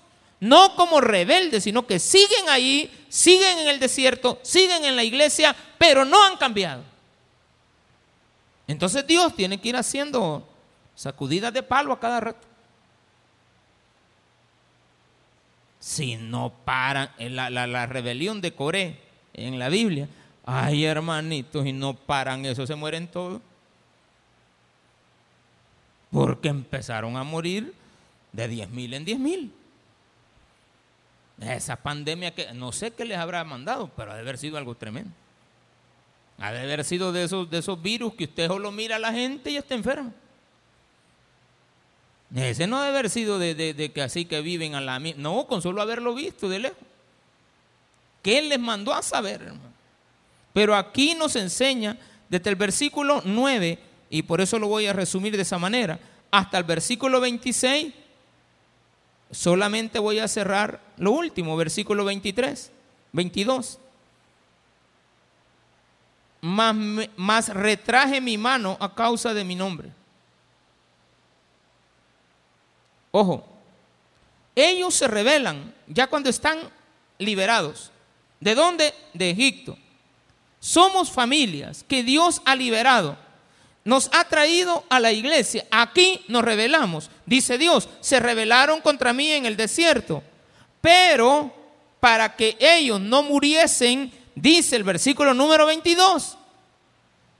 [0.40, 5.54] No como rebeldes, sino que siguen ahí, siguen en el desierto, siguen en la iglesia,
[5.78, 6.82] pero no han cambiado.
[8.66, 10.48] Entonces Dios tiene que ir haciendo
[10.96, 12.46] sacudidas de palo a cada rato.
[15.78, 19.00] Si no paran, la, la, la rebelión de Coré
[19.34, 20.08] en la Biblia,
[20.44, 23.40] ay hermanitos, y no paran eso, se mueren todos.
[26.10, 27.74] Porque empezaron a morir
[28.32, 29.52] de 10 mil en 10 mil.
[31.40, 34.74] Esa pandemia que no sé qué les habrá mandado, pero ha de haber sido algo
[34.74, 35.10] tremendo.
[36.38, 39.12] Ha de haber sido de esos, de esos virus que usted solo mira a la
[39.12, 40.12] gente y está enfermo.
[42.34, 45.22] Ese no debe haber sido de, de, de, que así que viven a la misma.
[45.22, 46.78] No, con solo haberlo visto de lejos.
[48.22, 49.71] ¿Qué les mandó a saber, hermano?
[50.52, 51.96] Pero aquí nos enseña
[52.28, 53.78] desde el versículo 9,
[54.10, 55.98] y por eso lo voy a resumir de esa manera,
[56.30, 57.92] hasta el versículo 26,
[59.30, 62.70] solamente voy a cerrar lo último, versículo 23,
[63.12, 63.78] 22.
[66.42, 66.74] Más,
[67.16, 69.90] más retraje mi mano a causa de mi nombre.
[73.10, 73.46] Ojo,
[74.54, 76.58] ellos se rebelan ya cuando están
[77.18, 77.90] liberados.
[78.40, 78.92] ¿De dónde?
[79.12, 79.76] De Egipto.
[80.62, 83.18] Somos familias que Dios ha liberado.
[83.84, 85.66] Nos ha traído a la iglesia.
[85.72, 87.10] Aquí nos rebelamos.
[87.26, 90.22] Dice Dios, se rebelaron contra mí en el desierto.
[90.80, 91.52] Pero
[91.98, 96.38] para que ellos no muriesen, dice el versículo número 22,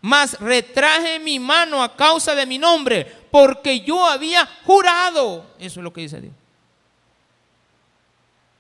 [0.00, 5.46] mas retraje mi mano a causa de mi nombre, porque yo había jurado.
[5.60, 6.34] Eso es lo que dice Dios.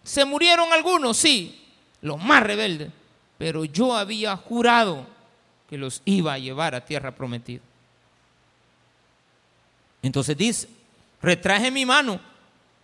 [0.04, 1.16] ¿Se murieron algunos?
[1.16, 1.66] Sí,
[2.00, 3.01] los más rebeldes.
[3.42, 5.04] Pero yo había jurado
[5.68, 7.60] que los iba a llevar a tierra prometida.
[10.00, 10.68] Entonces dice,
[11.20, 12.20] retraje mi mano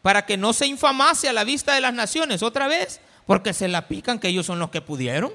[0.03, 3.69] para que no se infamase a la vista de las naciones otra vez, porque se
[3.69, 5.33] la pican que ellos son los que pudieron.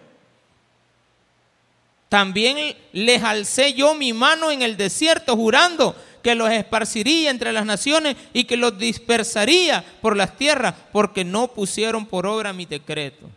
[2.09, 7.65] También les alcé yo mi mano en el desierto, jurando que los esparciría entre las
[7.65, 13.29] naciones y que los dispersaría por las tierras, porque no pusieron por obra mi decreto.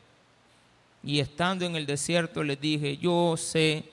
[1.07, 3.85] Y estando en el desierto les dije, yo sé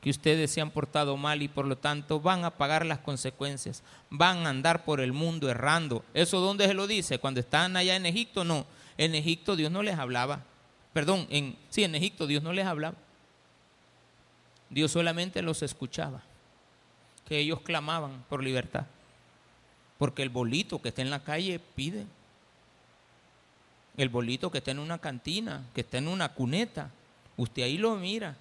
[0.00, 3.84] que ustedes se han portado mal y por lo tanto van a pagar las consecuencias,
[4.10, 6.04] van a andar por el mundo errando.
[6.12, 7.18] ¿Eso dónde se lo dice?
[7.18, 8.66] Cuando están allá en Egipto, no.
[8.98, 10.42] En Egipto Dios no les hablaba
[10.96, 12.96] perdón, en, sí, en Egipto Dios no les hablaba.
[14.70, 16.22] Dios solamente los escuchaba,
[17.28, 18.86] que ellos clamaban por libertad.
[19.98, 22.06] Porque el bolito que está en la calle pide.
[23.96, 26.90] El bolito que está en una cantina, que está en una cuneta,
[27.36, 28.36] usted ahí lo mira.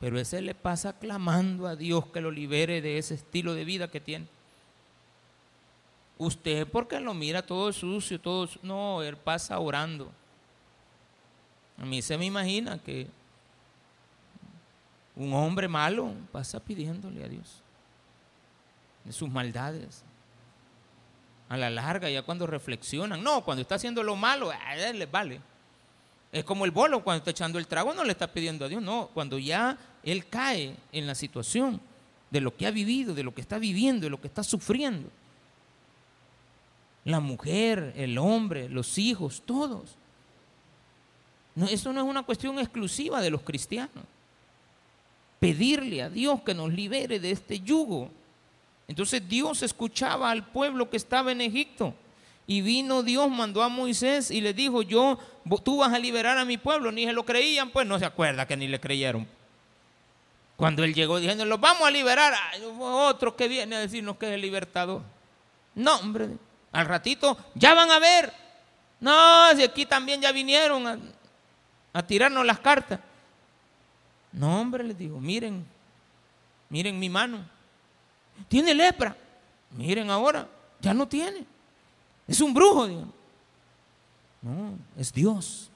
[0.00, 3.90] Pero ese le pasa clamando a Dios que lo libere de ese estilo de vida
[3.90, 4.26] que tiene.
[6.18, 8.48] Usted porque lo mira todo sucio, todo...
[8.62, 10.10] No, él pasa orando.
[11.76, 13.08] A mí se me imagina que
[15.14, 17.60] un hombre malo pasa pidiéndole a Dios
[19.04, 20.04] de sus maldades.
[21.48, 25.10] A la larga, ya cuando reflexionan, no, cuando está haciendo lo malo, a él les
[25.10, 25.40] vale.
[26.30, 28.82] Es como el bolo, cuando está echando el trago, no le está pidiendo a Dios,
[28.82, 31.80] no, cuando ya él cae en la situación
[32.30, 35.08] de lo que ha vivido, de lo que está viviendo, de lo que está sufriendo.
[37.04, 39.96] La mujer, el hombre, los hijos, todos.
[41.70, 44.04] Eso no es una cuestión exclusiva de los cristianos.
[45.40, 48.10] Pedirle a Dios que nos libere de este yugo.
[48.88, 51.94] Entonces Dios escuchaba al pueblo que estaba en Egipto.
[52.46, 55.18] Y vino Dios, mandó a Moisés y le dijo, yo,
[55.62, 56.90] tú vas a liberar a mi pueblo.
[56.90, 59.28] Ni se lo creían, pues no se acuerda que ni le creyeron.
[60.56, 64.26] Cuando él llegó diciendo, los vamos a liberar, hay otro que viene a decirnos que
[64.26, 65.02] es el libertador.
[65.74, 66.30] No, hombre,
[66.72, 68.32] al ratito ya van a ver.
[68.98, 71.12] No, si aquí también ya vinieron
[71.92, 72.98] a tirarnos las cartas.
[74.32, 75.66] No, hombre, les digo, miren,
[76.70, 77.57] miren mi mano.
[78.46, 79.16] Tiene lepra.
[79.70, 80.46] Miren ahora,
[80.80, 81.44] ya no tiene.
[82.26, 83.06] Es un brujo, digo.
[84.42, 85.70] No, es Dios.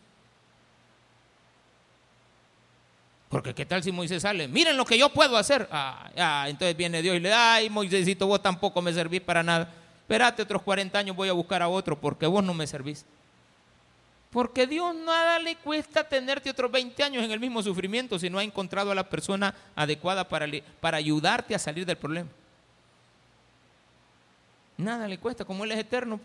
[3.29, 5.67] Porque qué tal si Moisés sale, miren lo que yo puedo hacer.
[5.71, 9.73] Ah, entonces viene Dios y le da, ay Moisésito, vos tampoco me servís para nada.
[10.01, 13.07] Espérate otros 40 años, voy a buscar a otro porque vos no me servís.
[14.31, 18.39] Porque Dios nada le cuesta tenerte otros 20 años en el mismo sufrimiento si no
[18.39, 20.47] ha encontrado a la persona adecuada para,
[20.81, 22.29] para ayudarte a salir del problema.
[24.83, 26.21] Nada le cuesta, como Él es eterno.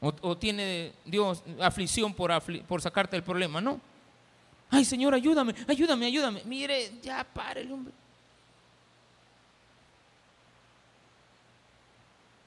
[0.00, 2.32] O, tiene Dios aflicción por,
[2.66, 3.80] por sacarte del problema, no.
[4.68, 6.42] Ay, Señor, ayúdame, ayúdame, ayúdame.
[6.44, 7.92] Mire, ya pare el hombre.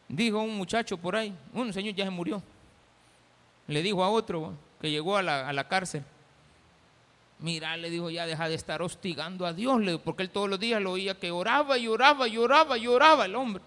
[0.07, 2.41] Dijo un muchacho por ahí, un señor ya se murió.
[3.67, 6.03] Le dijo a otro que llegó a la, cárcel.
[7.39, 10.81] Mira, le dijo, ya deja de estar hostigando a Dios, porque él todos los días
[10.81, 13.63] lo oía que oraba, lloraba, lloraba, lloraba el hombre.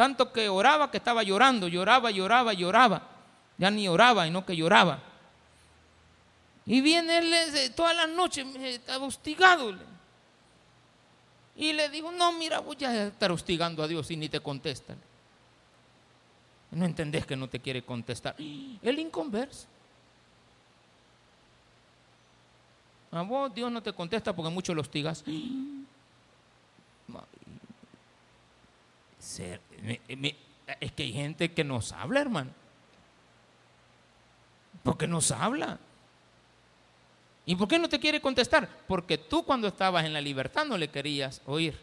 [0.00, 3.02] Tanto que oraba que estaba llorando, lloraba, lloraba, lloraba.
[3.58, 4.98] Ya ni oraba, sino que lloraba.
[6.64, 9.76] Y viene él todas las noches, estaba hostigado.
[11.54, 14.96] Y le dijo, no, mira, voy a estar hostigando a Dios y ni te contesta.
[16.70, 18.34] No entendés que no te quiere contestar.
[18.38, 19.66] El inconverso.
[23.10, 25.22] A vos Dios no te contesta porque mucho lo hostigas
[30.80, 32.50] es que hay gente que nos habla, hermano.
[34.82, 35.78] Porque nos habla.
[37.44, 38.68] ¿Y por qué no te quiere contestar?
[38.86, 41.78] Porque tú cuando estabas en la libertad no le querías oír.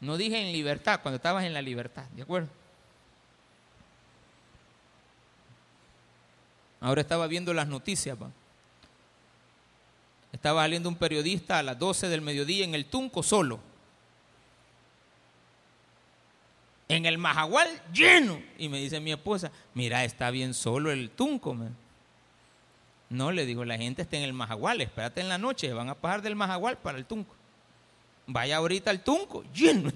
[0.00, 2.48] No dije en libertad, cuando estabas en la libertad, ¿de acuerdo?
[6.80, 8.16] Ahora estaba viendo las noticias.
[10.32, 13.75] Estaba saliendo un periodista a las 12 del mediodía en el Tunco solo
[16.88, 18.40] en el Majagual lleno.
[18.58, 21.56] Y me dice mi esposa, mira, está bien solo el Tunco.
[23.08, 25.94] No, le digo, la gente está en el Majagual, espérate en la noche, van a
[25.94, 27.34] pasar del Majagual para el Tunco.
[28.26, 29.92] Vaya ahorita al Tunco, lleno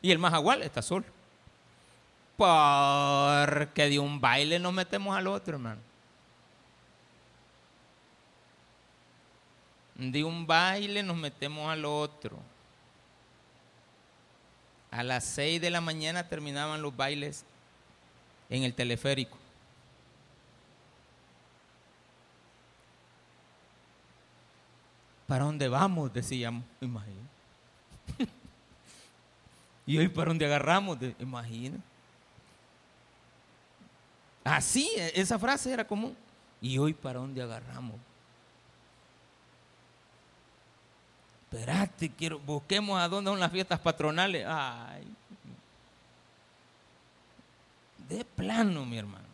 [0.00, 1.04] Y el Majagual está solo.
[2.36, 5.80] Porque de un baile nos metemos al otro, hermano.
[9.94, 12.38] De un baile nos metemos al otro.
[14.92, 17.44] A las 6 de la mañana terminaban los bailes
[18.50, 19.38] en el teleférico.
[25.26, 26.12] ¿Para dónde vamos?
[26.12, 27.26] Decíamos, imagina.
[29.86, 31.78] y hoy para dónde agarramos, imagina.
[34.44, 36.14] Así, esa frase era común.
[36.60, 37.96] Y hoy para dónde agarramos.
[41.52, 44.46] Espérate, quiero, busquemos a dónde son las fiestas patronales.
[44.48, 45.04] Ay.
[48.08, 49.26] De plano, mi hermano.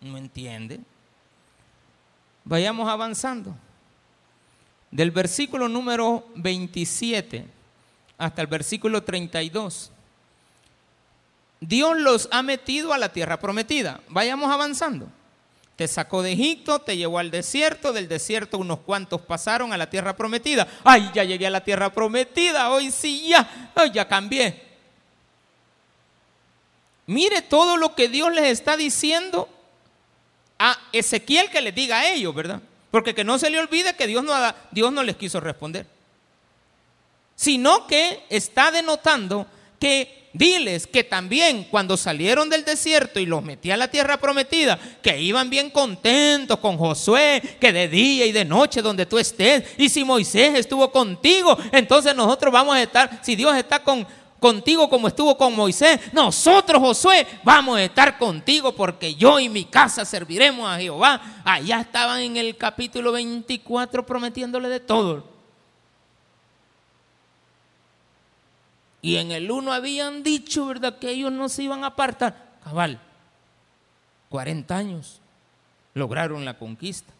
[0.00, 0.80] ¿No entiende?
[2.44, 3.54] Vayamos avanzando.
[4.90, 7.46] Del versículo número 27
[8.16, 9.92] hasta el versículo 32.
[11.60, 14.00] Dios los ha metido a la tierra prometida.
[14.08, 15.08] Vayamos avanzando.
[15.78, 19.88] Te sacó de Egipto, te llevó al desierto, del desierto unos cuantos pasaron a la
[19.88, 20.66] tierra prometida.
[20.82, 24.60] Ay, ya llegué a la tierra prometida, hoy sí ya, hoy ya cambié.
[27.06, 29.48] Mire todo lo que Dios les está diciendo
[30.58, 32.60] a Ezequiel que les diga a ellos, ¿verdad?
[32.90, 34.34] Porque que no se le olvide que Dios no,
[34.72, 35.86] Dios no les quiso responder.
[37.36, 39.46] Sino que está denotando
[39.78, 44.78] que Diles que también cuando salieron del desierto y los metí a la tierra prometida,
[45.02, 49.64] que iban bien contentos con Josué, que de día y de noche donde tú estés,
[49.78, 54.06] y si Moisés estuvo contigo, entonces nosotros vamos a estar, si Dios está con,
[54.38, 59.64] contigo como estuvo con Moisés, nosotros Josué vamos a estar contigo porque yo y mi
[59.64, 61.42] casa serviremos a Jehová.
[61.44, 65.37] Allá estaban en el capítulo 24 prometiéndole de todo.
[69.00, 72.56] Y en el uno habían dicho, ¿verdad?, que ellos no se iban a apartar.
[72.64, 73.00] Cabal,
[74.28, 75.20] 40 años
[75.94, 77.12] lograron la conquista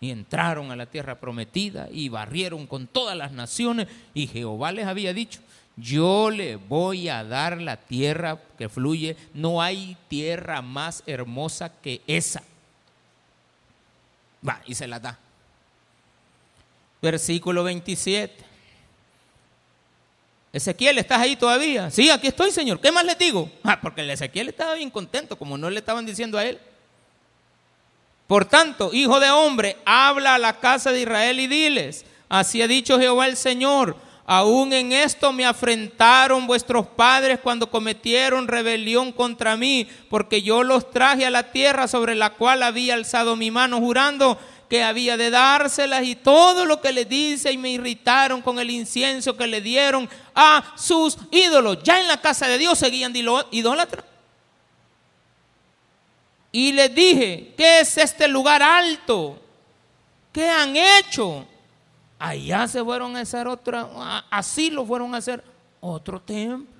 [0.00, 3.88] y entraron a la tierra prometida y barrieron con todas las naciones.
[4.14, 5.40] Y Jehová les había dicho,
[5.76, 9.16] yo le voy a dar la tierra que fluye.
[9.34, 12.42] No hay tierra más hermosa que esa.
[14.46, 15.18] Va, y se la da.
[17.02, 18.47] Versículo 27.
[20.52, 21.90] Ezequiel, ¿estás ahí todavía?
[21.90, 22.80] Sí, aquí estoy, Señor.
[22.80, 23.50] ¿Qué más le digo?
[23.62, 26.58] Ah, porque el Ezequiel estaba bien contento, como no le estaban diciendo a él.
[28.26, 32.68] Por tanto, hijo de hombre, habla a la casa de Israel y diles, así ha
[32.68, 33.96] dicho Jehová el Señor,
[34.26, 40.90] aún en esto me afrentaron vuestros padres cuando cometieron rebelión contra mí, porque yo los
[40.90, 44.38] traje a la tierra sobre la cual había alzado mi mano jurando
[44.68, 48.70] que había de dárselas y todo lo que le dice y me irritaron con el
[48.70, 51.82] incienso que le dieron a sus ídolos.
[51.82, 53.14] Ya en la casa de Dios seguían
[53.50, 54.04] idólatras.
[56.52, 59.40] Y les dije, ¿qué es este lugar alto?
[60.32, 61.46] ¿Qué han hecho?
[62.18, 65.42] Allá se fueron a hacer otra, así lo fueron a hacer
[65.80, 66.77] otro templo.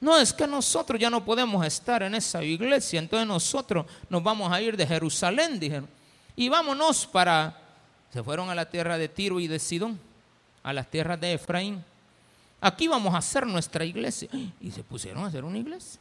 [0.00, 4.52] No, es que nosotros ya no podemos estar en esa iglesia, entonces nosotros nos vamos
[4.52, 5.88] a ir de Jerusalén, dijeron.
[6.34, 7.62] Y vámonos para...
[8.12, 9.98] Se fueron a la tierra de Tiro y de Sidón,
[10.62, 11.82] a las tierras de Efraín.
[12.60, 14.28] Aquí vamos a hacer nuestra iglesia.
[14.60, 16.00] Y se pusieron a hacer una iglesia.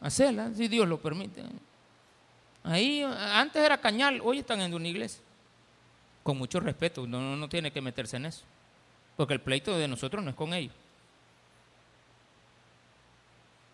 [0.00, 1.42] Hacerla, si Dios lo permite.
[2.62, 5.20] Ahí, antes era cañal, hoy están en una iglesia.
[6.22, 8.44] Con mucho respeto, no, no tiene que meterse en eso.
[9.20, 10.72] Porque el pleito de nosotros no es con ellos.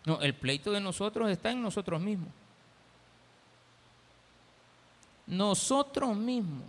[0.03, 2.27] No, el pleito de nosotros está en nosotros mismos.
[5.25, 6.67] Nosotros mismos.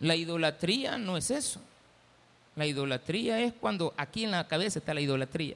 [0.00, 1.60] La idolatría no es eso.
[2.56, 5.54] La idolatría es cuando aquí en la cabeza está la idolatría.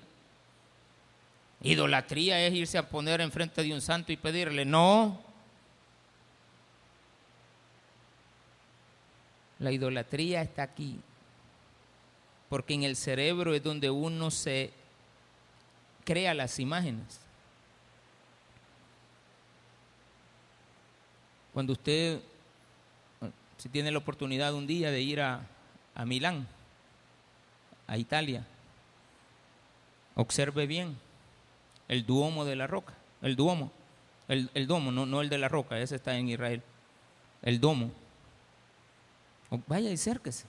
[1.63, 5.21] Idolatría es irse a poner enfrente de un santo y pedirle, no.
[9.59, 11.01] La idolatría está aquí,
[12.49, 14.73] porque en el cerebro es donde uno se
[16.05, 17.21] crea las imágenes.
[21.53, 22.21] Cuando usted,
[23.57, 25.41] si tiene la oportunidad un día de ir a,
[25.95, 26.47] a Milán,
[27.87, 28.47] a Italia,
[30.15, 30.99] observe bien
[31.89, 32.93] el Duomo de la Roca,
[33.23, 33.73] el Duomo,
[34.29, 36.63] el, el Domo, no, no el de la Roca, ese está en Israel,
[37.43, 37.91] el Domo.
[39.67, 40.47] Vaya y acérquese.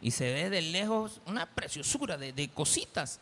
[0.00, 3.20] Y se ve de lejos una preciosura de, cositas.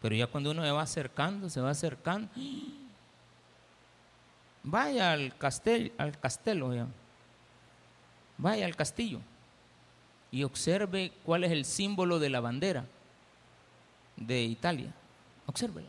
[0.00, 2.28] Pero ya cuando uno se va acercando, se va acercando.
[4.62, 6.88] Vaya al castel, al castelo,
[8.36, 9.20] vaya al castillo
[10.30, 12.84] y observe cuál es el símbolo de la bandera
[14.16, 14.92] de Italia.
[15.46, 15.88] Obsérvelo.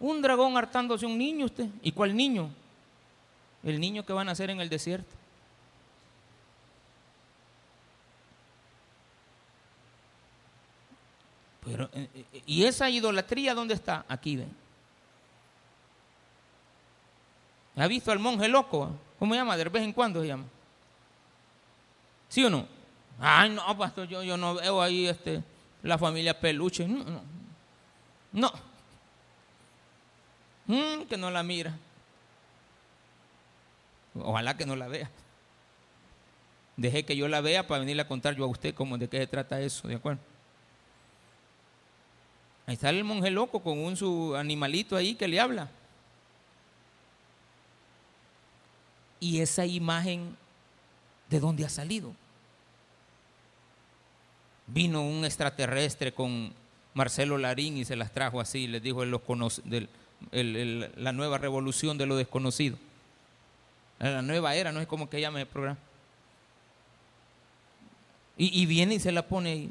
[0.00, 1.68] Un dragón hartándose un niño usted.
[1.82, 2.50] ¿Y cuál niño?
[3.62, 5.14] El niño que van a nacer en el desierto.
[11.64, 14.04] Pero, eh, eh, ¿Y esa idolatría dónde está?
[14.08, 14.52] Aquí ven.
[17.76, 18.90] ¿Ha visto al monje loco?
[19.18, 19.56] ¿Cómo se llama?
[19.56, 20.44] De vez en cuando se llama.
[22.28, 22.66] ¿Sí o no?
[23.20, 25.42] Ay, no, pastor, yo, yo no veo ahí este,
[25.82, 26.86] la familia peluche.
[26.86, 27.22] No, no.
[28.32, 28.52] no.
[30.66, 31.76] Mm, que no la mira.
[34.14, 35.10] Ojalá que no la vea.
[36.76, 39.18] Deje que yo la vea para venirle a contar yo a usted cómo de qué
[39.18, 40.20] se trata eso, ¿de acuerdo?
[42.66, 45.68] Ahí está el monje loco con un su animalito ahí que le habla.
[49.20, 50.36] Y esa imagen,
[51.28, 52.14] ¿de dónde ha salido?
[54.66, 56.52] Vino un extraterrestre con
[56.94, 62.78] Marcelo Larín y se las trajo así, les dijo la nueva revolución de lo desconocido.
[64.02, 65.78] La nueva era, no es como que llame el programa.
[68.36, 69.68] Y, viene y se la pone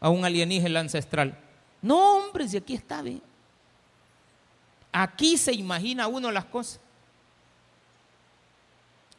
[0.00, 1.36] a un alienígena ancestral.
[1.82, 3.20] No, hombre, si aquí está bien.
[4.90, 6.80] Aquí se imagina uno las cosas.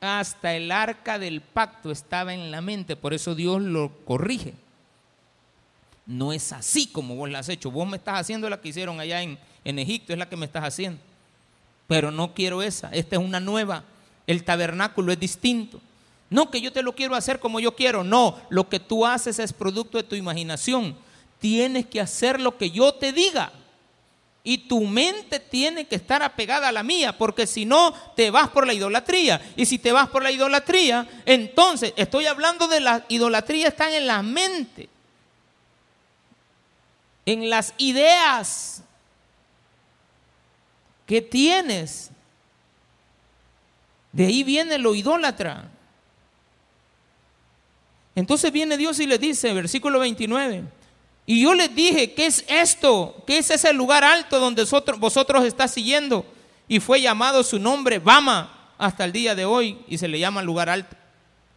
[0.01, 4.55] Hasta el arca del pacto estaba en la mente, por eso Dios lo corrige.
[6.07, 7.69] No es así como vos la has hecho.
[7.69, 10.47] Vos me estás haciendo la que hicieron allá en, en Egipto, es la que me
[10.47, 10.99] estás haciendo.
[11.87, 12.89] Pero no quiero esa.
[12.89, 13.83] Esta es una nueva.
[14.27, 15.81] El tabernáculo es distinto.
[16.29, 18.03] No que yo te lo quiero hacer como yo quiero.
[18.03, 20.95] No, lo que tú haces es producto de tu imaginación.
[21.39, 23.51] Tienes que hacer lo que yo te diga.
[24.45, 28.49] Y tu mente tiene que estar apegada a la mía, porque si no, te vas
[28.49, 29.41] por la idolatría.
[29.55, 34.07] Y si te vas por la idolatría, entonces estoy hablando de la idolatría, están en
[34.07, 34.89] la mente
[37.25, 38.81] en las ideas
[41.05, 42.09] que tienes.
[44.13, 45.69] De ahí viene lo idólatra.
[48.15, 50.63] Entonces viene Dios y le dice, versículo 29,
[51.25, 53.21] y yo les dije, ¿qué es esto?
[53.27, 56.25] ¿Qué es ese lugar alto donde vosotros, vosotros está siguiendo?
[56.67, 60.41] Y fue llamado su nombre Bama hasta el día de hoy y se le llama
[60.41, 60.95] lugar alto.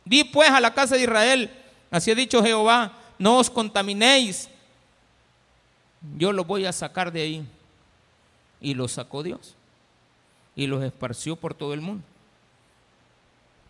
[0.05, 1.51] Di pues a la casa de Israel,
[1.91, 4.49] así ha dicho Jehová, no os contaminéis
[6.17, 7.47] yo los voy a sacar de ahí.
[8.61, 9.55] Y los sacó Dios.
[10.55, 12.05] Y los esparció por todo el mundo.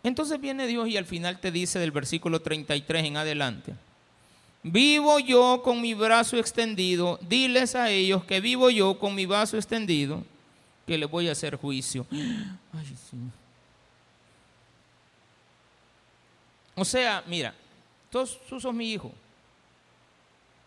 [0.07, 3.73] Entonces viene Dios y al final te dice del versículo 33 en adelante.
[4.63, 7.19] Vivo yo con mi brazo extendido.
[7.27, 10.23] Diles a ellos que vivo yo con mi brazo extendido,
[10.85, 12.05] que les voy a hacer juicio.
[16.79, 17.55] O sea, mira,
[18.11, 19.11] tú, tú sos mi hijo.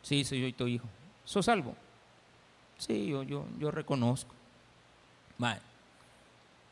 [0.02, 0.84] Sí, soy yo tu hijo.
[1.24, 1.76] ¿Sos salvo?
[2.78, 4.34] Sí, yo, yo, yo reconozco.
[5.38, 5.60] Vale.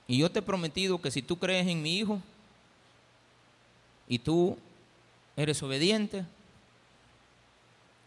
[0.08, 2.20] Y yo te he prometido que si tú crees en mi hijo
[4.08, 4.56] y tú
[5.36, 6.24] eres obediente,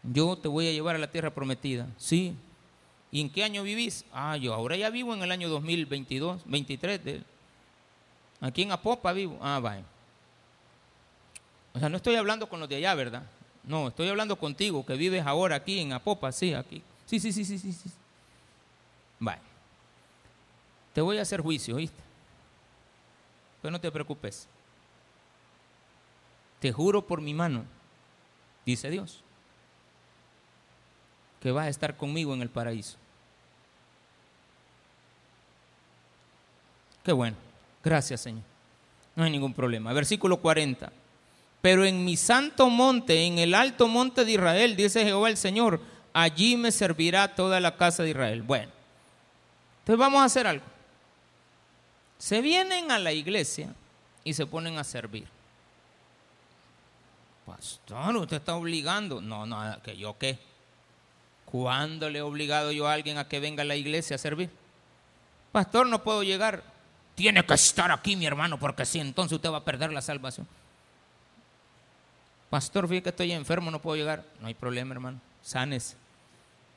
[0.02, 1.86] yo te voy a llevar a la tierra prometida.
[1.96, 2.34] Sí.
[3.10, 4.04] ¿Y en qué año vivís?
[4.12, 7.04] Ah, yo ahora ya vivo en el año 2022, 23.
[7.04, 7.22] De,
[8.40, 9.38] aquí en Apopa vivo.
[9.40, 9.84] Ah, vaya.
[11.74, 13.22] O sea, no estoy hablando con los de allá, ¿verdad?
[13.64, 16.82] No, estoy hablando contigo, que vives ahora aquí en Apopa, sí, aquí.
[17.06, 17.72] Sí, sí, sí, sí, sí.
[17.72, 17.90] sí.
[19.20, 19.40] Vaya.
[20.92, 22.02] Te voy a hacer juicio, ¿viste?
[23.60, 24.48] Pero no te preocupes.
[26.62, 27.64] Te juro por mi mano,
[28.64, 29.24] dice Dios,
[31.40, 32.98] que vas a estar conmigo en el paraíso.
[37.02, 37.36] Qué bueno.
[37.82, 38.44] Gracias, Señor.
[39.16, 39.92] No hay ningún problema.
[39.92, 40.92] Versículo 40.
[41.60, 45.80] Pero en mi santo monte, en el alto monte de Israel, dice Jehová el Señor,
[46.12, 48.42] allí me servirá toda la casa de Israel.
[48.42, 48.70] Bueno,
[49.80, 50.64] entonces vamos a hacer algo.
[52.18, 53.74] Se vienen a la iglesia
[54.22, 55.31] y se ponen a servir.
[57.56, 59.20] Pastor, usted está obligando.
[59.20, 60.38] No, no, que yo qué.
[61.44, 64.48] ¿Cuándo le he obligado yo a alguien a que venga a la iglesia a servir?
[65.52, 66.62] Pastor, no puedo llegar.
[67.14, 70.48] Tiene que estar aquí, mi hermano, porque si entonces usted va a perder la salvación.
[72.48, 74.24] Pastor, fíjese que estoy enfermo, no puedo llegar.
[74.40, 75.20] No hay problema, hermano.
[75.42, 75.96] Sanes.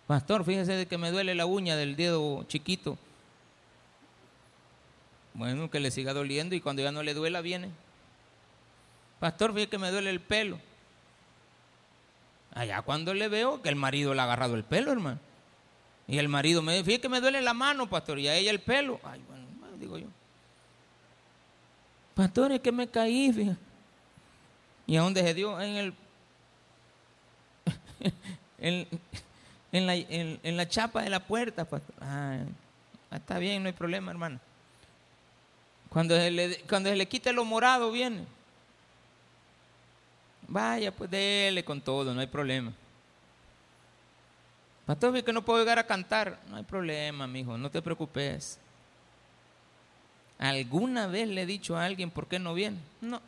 [0.08, 2.98] Pastor, fíjese de que me duele la uña del dedo chiquito.
[5.34, 7.70] Bueno, que le siga doliendo y cuando ya no le duela, viene.
[9.20, 10.60] Pastor, fíjese que me duele el pelo.
[12.54, 15.20] Allá cuando le veo que el marido le ha agarrado el pelo, hermano.
[16.08, 18.52] Y el marido me dice, fíjese que me duele la mano, pastor, y a ella
[18.52, 19.00] el pelo.
[19.04, 19.46] Ay, bueno,
[19.78, 20.08] digo yo.
[22.14, 23.60] Pastor, es que me caí, fíjate.
[24.88, 25.60] ¿Y a dónde se dio?
[25.60, 25.94] En el.
[29.72, 31.68] en, la, en, la, chapa de la puerta.
[32.00, 32.38] Ah,
[33.12, 34.40] está bien, no hay problema, hermano.
[35.90, 38.26] Cuando se le, cuando se le quite lo morado, viene.
[40.48, 42.72] Vaya, pues dele con todo, no hay problema.
[44.86, 46.40] Pastor, que no puedo llegar a cantar.
[46.50, 48.60] No hay problema, mijo, no te preocupes.
[50.38, 52.78] ¿Alguna vez le he dicho a alguien por qué no viene?
[53.02, 53.22] No.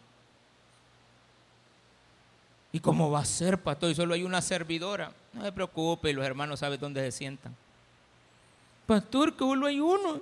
[2.71, 3.89] ¿Y cómo va a ser, pastor?
[3.89, 5.11] Y solo hay una servidora.
[5.33, 7.55] No se preocupe, los hermanos saben dónde se sientan.
[8.85, 10.21] Pastor, que solo hay uno.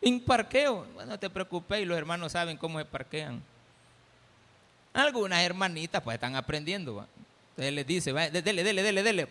[0.00, 0.86] En parqueo.
[0.94, 3.42] Bueno, no te preocupes, y los hermanos saben cómo se parquean.
[4.92, 7.06] Algunas hermanitas pues están aprendiendo.
[7.50, 9.28] Entonces les dice, dele, dele, dele, dele.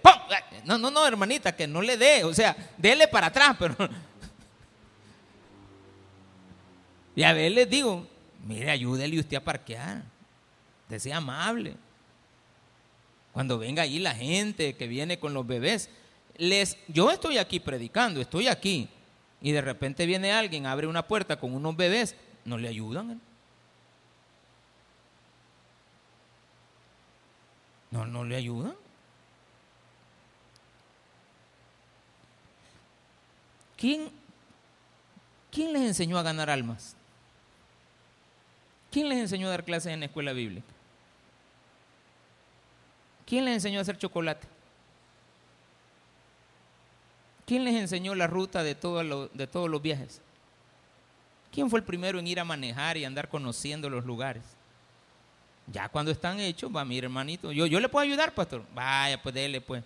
[0.66, 2.24] No, no, no, hermanita, que no le dé.
[2.24, 3.76] O sea, dele para atrás, pero...
[7.16, 8.06] y a ver les digo,
[8.46, 10.04] mire, ayúdele usted a parquear.
[10.90, 11.76] Desea amable.
[13.32, 15.90] Cuando venga ahí la gente que viene con los bebés,
[16.38, 18.90] les, yo estoy aquí predicando, estoy aquí,
[19.42, 23.22] y de repente viene alguien, abre una puerta con unos bebés, ¿no le ayudan?
[27.98, 28.76] No, no le ayudan.
[33.76, 34.12] ¿Quién,
[35.52, 36.96] ¿Quién les enseñó a ganar almas?
[38.92, 40.68] ¿Quién les enseñó a dar clases en la escuela bíblica?
[43.26, 44.48] ¿Quién les enseñó a hacer chocolate?
[47.48, 50.22] ¿Quién les enseñó la ruta de, de todos los viajes?
[51.52, 54.57] ¿Quién fue el primero en ir a manejar y andar conociendo los lugares?
[55.68, 57.52] Ya cuando están hechos, va mi hermanito.
[57.52, 58.64] Yo, yo le puedo ayudar, pastor.
[58.74, 59.84] Vaya, pues dele, pues.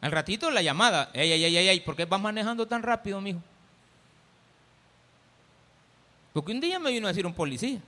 [0.00, 1.10] Al ratito la llamada.
[1.14, 3.40] Ey, ey, ey, ey, ¿por qué vas manejando tan rápido, mijo?
[6.34, 7.80] Porque un día me vino a decir un policía.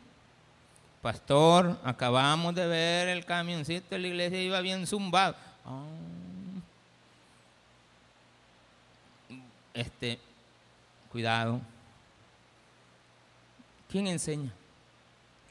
[1.03, 5.37] Pastor, acabamos de ver el camioncito de la iglesia iba bien zumbado.
[5.67, 5.85] Ah.
[9.75, 10.19] Este,
[11.13, 11.61] cuidado.
[13.89, 14.53] ¿Quién enseña?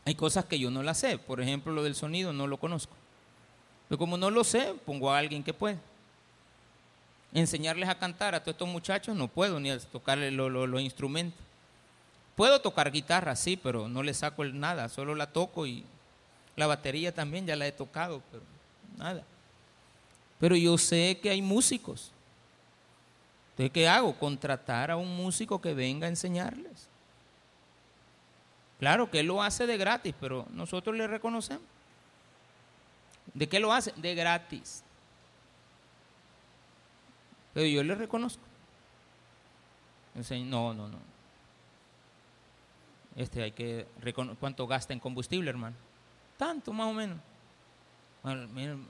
[0.08, 1.18] Hay cosas que yo no las sé.
[1.18, 2.93] Por ejemplo, lo del sonido no lo conozco.
[3.89, 5.78] Pero como no lo sé, pongo a alguien que puede.
[7.34, 11.41] Enseñarles a cantar a todos estos muchachos no puedo, ni a tocarles los instrumentos.
[12.38, 15.84] Puedo tocar guitarra, sí, pero no le saco nada, solo la toco y
[16.55, 18.43] la batería también ya la he tocado, pero
[18.95, 19.26] nada.
[20.39, 22.14] Pero yo sé que hay músicos.
[23.49, 24.18] Entonces, ¿qué hago?
[24.18, 26.88] Contratar a un músico que venga a enseñarles.
[28.80, 31.63] Claro que él lo hace de gratis, pero nosotros le reconocemos.
[33.34, 33.91] ¿De qué lo hace?
[33.95, 34.84] De gratis.
[37.53, 38.43] Pero yo le reconozco.
[40.45, 40.97] No, no, no.
[43.15, 43.88] Este hay que
[44.39, 45.75] ¿Cuánto gasta en combustible, hermano?
[46.38, 47.17] tanto más o menos.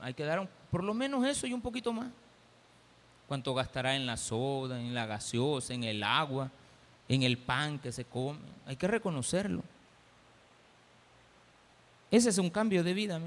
[0.00, 2.08] hay que dar por lo menos eso y un poquito más.
[3.26, 6.50] ¿Cuánto gastará en la soda, en la gaseosa, en el agua,
[7.08, 8.38] en el pan que se come?
[8.66, 9.62] Hay que reconocerlo.
[12.10, 13.20] Ese es un cambio de vida.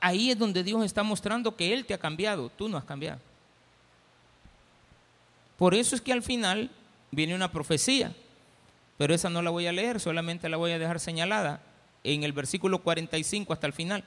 [0.00, 3.20] Ahí es donde Dios está mostrando que Él te ha cambiado, tú no has cambiado.
[5.58, 6.70] Por eso es que al final
[7.10, 8.14] viene una profecía,
[8.98, 11.60] pero esa no la voy a leer, solamente la voy a dejar señalada
[12.02, 14.04] en el versículo 45 hasta el final.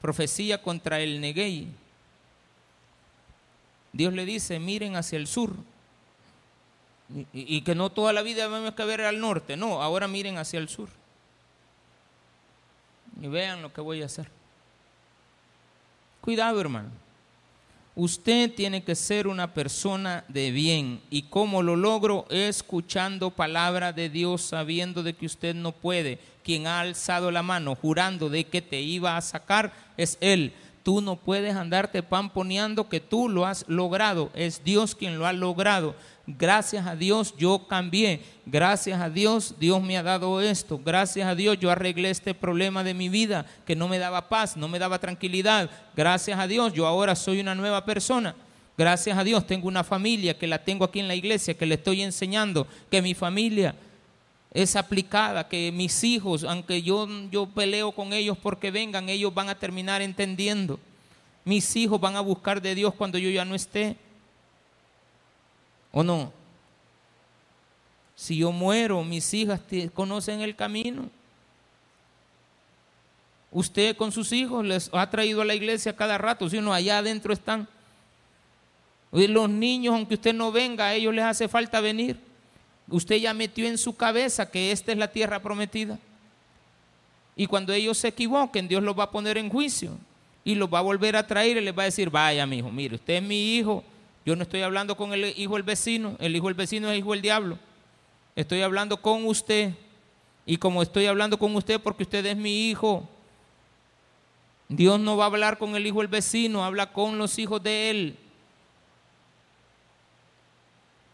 [0.00, 1.68] Profecía contra el Neguey.
[3.92, 5.54] Dios le dice, miren hacia el sur.
[7.32, 10.38] Y, y que no toda la vida vamos que ver al norte, no, ahora miren
[10.38, 10.88] hacia el sur.
[13.20, 14.28] Y vean lo que voy a hacer.
[16.20, 16.90] Cuidado, hermano.
[17.94, 21.02] Usted tiene que ser una persona de bien.
[21.10, 22.24] ¿Y cómo lo logro?
[22.30, 26.18] Escuchando palabra de Dios, sabiendo de que usted no puede.
[26.42, 30.54] Quien ha alzado la mano jurando de que te iba a sacar es Él.
[30.82, 34.30] Tú no puedes andarte pamponeando que tú lo has logrado.
[34.34, 35.94] Es Dios quien lo ha logrado.
[36.26, 38.22] Gracias a Dios yo cambié.
[38.46, 40.80] Gracias a Dios Dios me ha dado esto.
[40.84, 44.56] Gracias a Dios yo arreglé este problema de mi vida que no me daba paz,
[44.56, 45.68] no me daba tranquilidad.
[45.96, 48.36] Gracias a Dios yo ahora soy una nueva persona.
[48.78, 51.74] Gracias a Dios tengo una familia que la tengo aquí en la iglesia, que le
[51.74, 53.74] estoy enseñando, que mi familia
[54.52, 59.48] es aplicada, que mis hijos, aunque yo, yo peleo con ellos porque vengan, ellos van
[59.48, 60.78] a terminar entendiendo.
[61.44, 63.96] Mis hijos van a buscar de Dios cuando yo ya no esté.
[65.92, 66.32] ¿O no?
[68.16, 69.60] Si yo muero, mis hijas
[69.94, 71.08] conocen el camino.
[73.50, 76.98] Usted con sus hijos les ha traído a la iglesia cada rato, si no, allá
[76.98, 77.68] adentro están.
[79.12, 82.18] Los niños, aunque usted no venga, a ellos les hace falta venir.
[82.88, 85.98] Usted ya metió en su cabeza que esta es la tierra prometida.
[87.36, 89.98] Y cuando ellos se equivoquen, Dios los va a poner en juicio
[90.44, 92.70] y los va a volver a traer y les va a decir, vaya, mi hijo,
[92.70, 93.84] mire, usted es mi hijo,
[94.24, 97.12] yo no estoy hablando con el hijo del vecino, el hijo del vecino es hijo
[97.12, 97.58] del diablo.
[98.36, 99.72] Estoy hablando con usted.
[100.46, 103.08] Y como estoy hablando con usted porque usted es mi hijo,
[104.68, 107.90] Dios no va a hablar con el hijo del vecino, habla con los hijos de
[107.90, 108.18] él.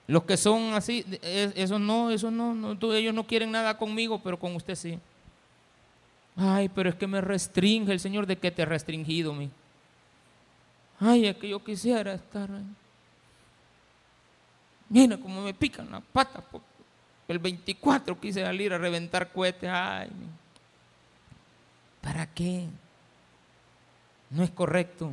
[0.07, 4.39] Los que son así, esos no, esos no, no, ellos no quieren nada conmigo, pero
[4.39, 4.99] con usted sí.
[6.35, 8.25] Ay, pero es que me restringe el Señor.
[8.25, 9.51] ¿De qué te ha restringido, mi?
[11.01, 12.49] Ay, es que yo quisiera estar.
[14.89, 16.43] Mira cómo me pican las patas.
[17.27, 19.69] El 24 quise salir a reventar cohetes.
[19.71, 20.11] Ay,
[22.01, 22.67] ¿para qué?
[24.31, 25.13] No es correcto.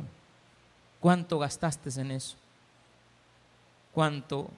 [1.00, 2.36] ¿Cuánto gastaste en eso?
[3.92, 4.50] ¿Cuánto?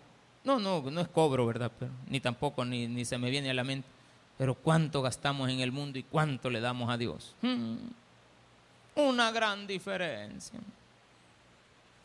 [0.44, 1.70] No, no, no es cobro, ¿verdad?
[1.78, 3.88] Pero, ni tampoco, ni, ni se me viene a la mente.
[4.38, 7.34] Pero ¿cuánto gastamos en el mundo y cuánto le damos a Dios?
[7.42, 7.76] Hmm.
[8.94, 10.60] Una gran diferencia.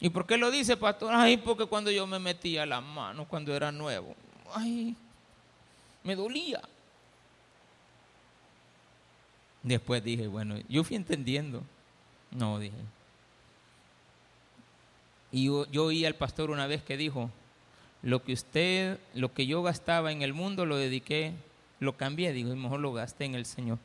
[0.03, 1.13] ¿Y por qué lo dice, pastor?
[1.13, 4.13] Ay, porque cuando yo me metía las manos, cuando era nuevo,
[4.53, 4.97] ay,
[6.03, 6.61] me dolía.
[9.63, 11.63] Después dije, bueno, yo fui entendiendo.
[12.31, 12.75] No, dije.
[15.31, 17.29] Y yo, yo oí al pastor una vez que dijo,
[18.01, 21.31] lo que usted, lo que yo gastaba en el mundo, lo dediqué,
[21.79, 23.77] lo cambié, digo, y mejor lo gasté en el Señor.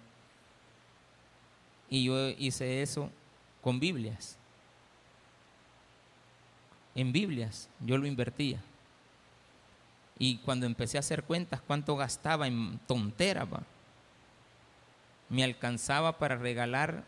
[1.89, 3.09] Y yo hice eso
[3.63, 4.38] con Biblias
[6.99, 8.61] en Biblias, yo lo invertía.
[10.19, 13.47] Y cuando empecé a hacer cuentas, cuánto gastaba en tonteras,
[15.29, 17.05] me alcanzaba para regalar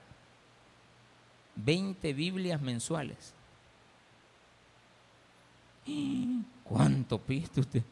[1.57, 3.34] 20 Biblias mensuales.
[6.62, 7.82] ¿Cuánto piste usted?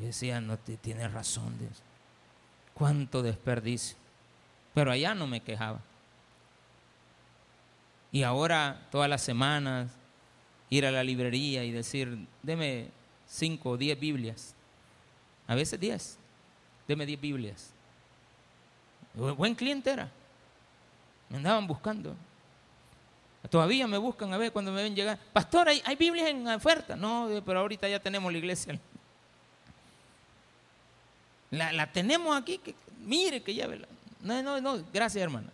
[0.00, 1.82] Y decía, no te tiene razón de eso.
[2.72, 3.98] Cuánto desperdicio.
[4.72, 5.80] Pero allá no me quejaba.
[8.10, 9.90] Y ahora, todas las semanas,
[10.70, 12.88] ir a la librería y decir, deme
[13.26, 14.54] cinco o diez Biblias.
[15.46, 16.18] A veces diez.
[16.86, 17.72] Deme diez Biblias.
[19.14, 20.10] Buen cliente era.
[21.28, 22.14] Me andaban buscando.
[23.50, 25.18] Todavía me buscan a ver cuando me ven llegar.
[25.32, 26.96] Pastor, ¿hay, Biblias en oferta?
[26.96, 28.78] No, pero ahorita ya tenemos la iglesia.
[31.50, 32.58] La, tenemos aquí.
[32.58, 33.88] Que, mire que llévela.
[34.20, 34.84] No, no, no.
[34.92, 35.50] Gracias, hermana.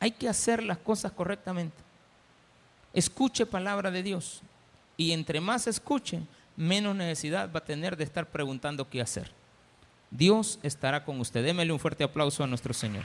[0.00, 1.76] Hay que hacer las cosas correctamente.
[2.92, 4.40] Escuche palabra de Dios.
[4.96, 6.20] Y entre más escuche,
[6.56, 9.30] menos necesidad va a tener de estar preguntando qué hacer.
[10.10, 11.44] Dios estará con usted.
[11.44, 13.04] Démele un fuerte aplauso a nuestro Señor.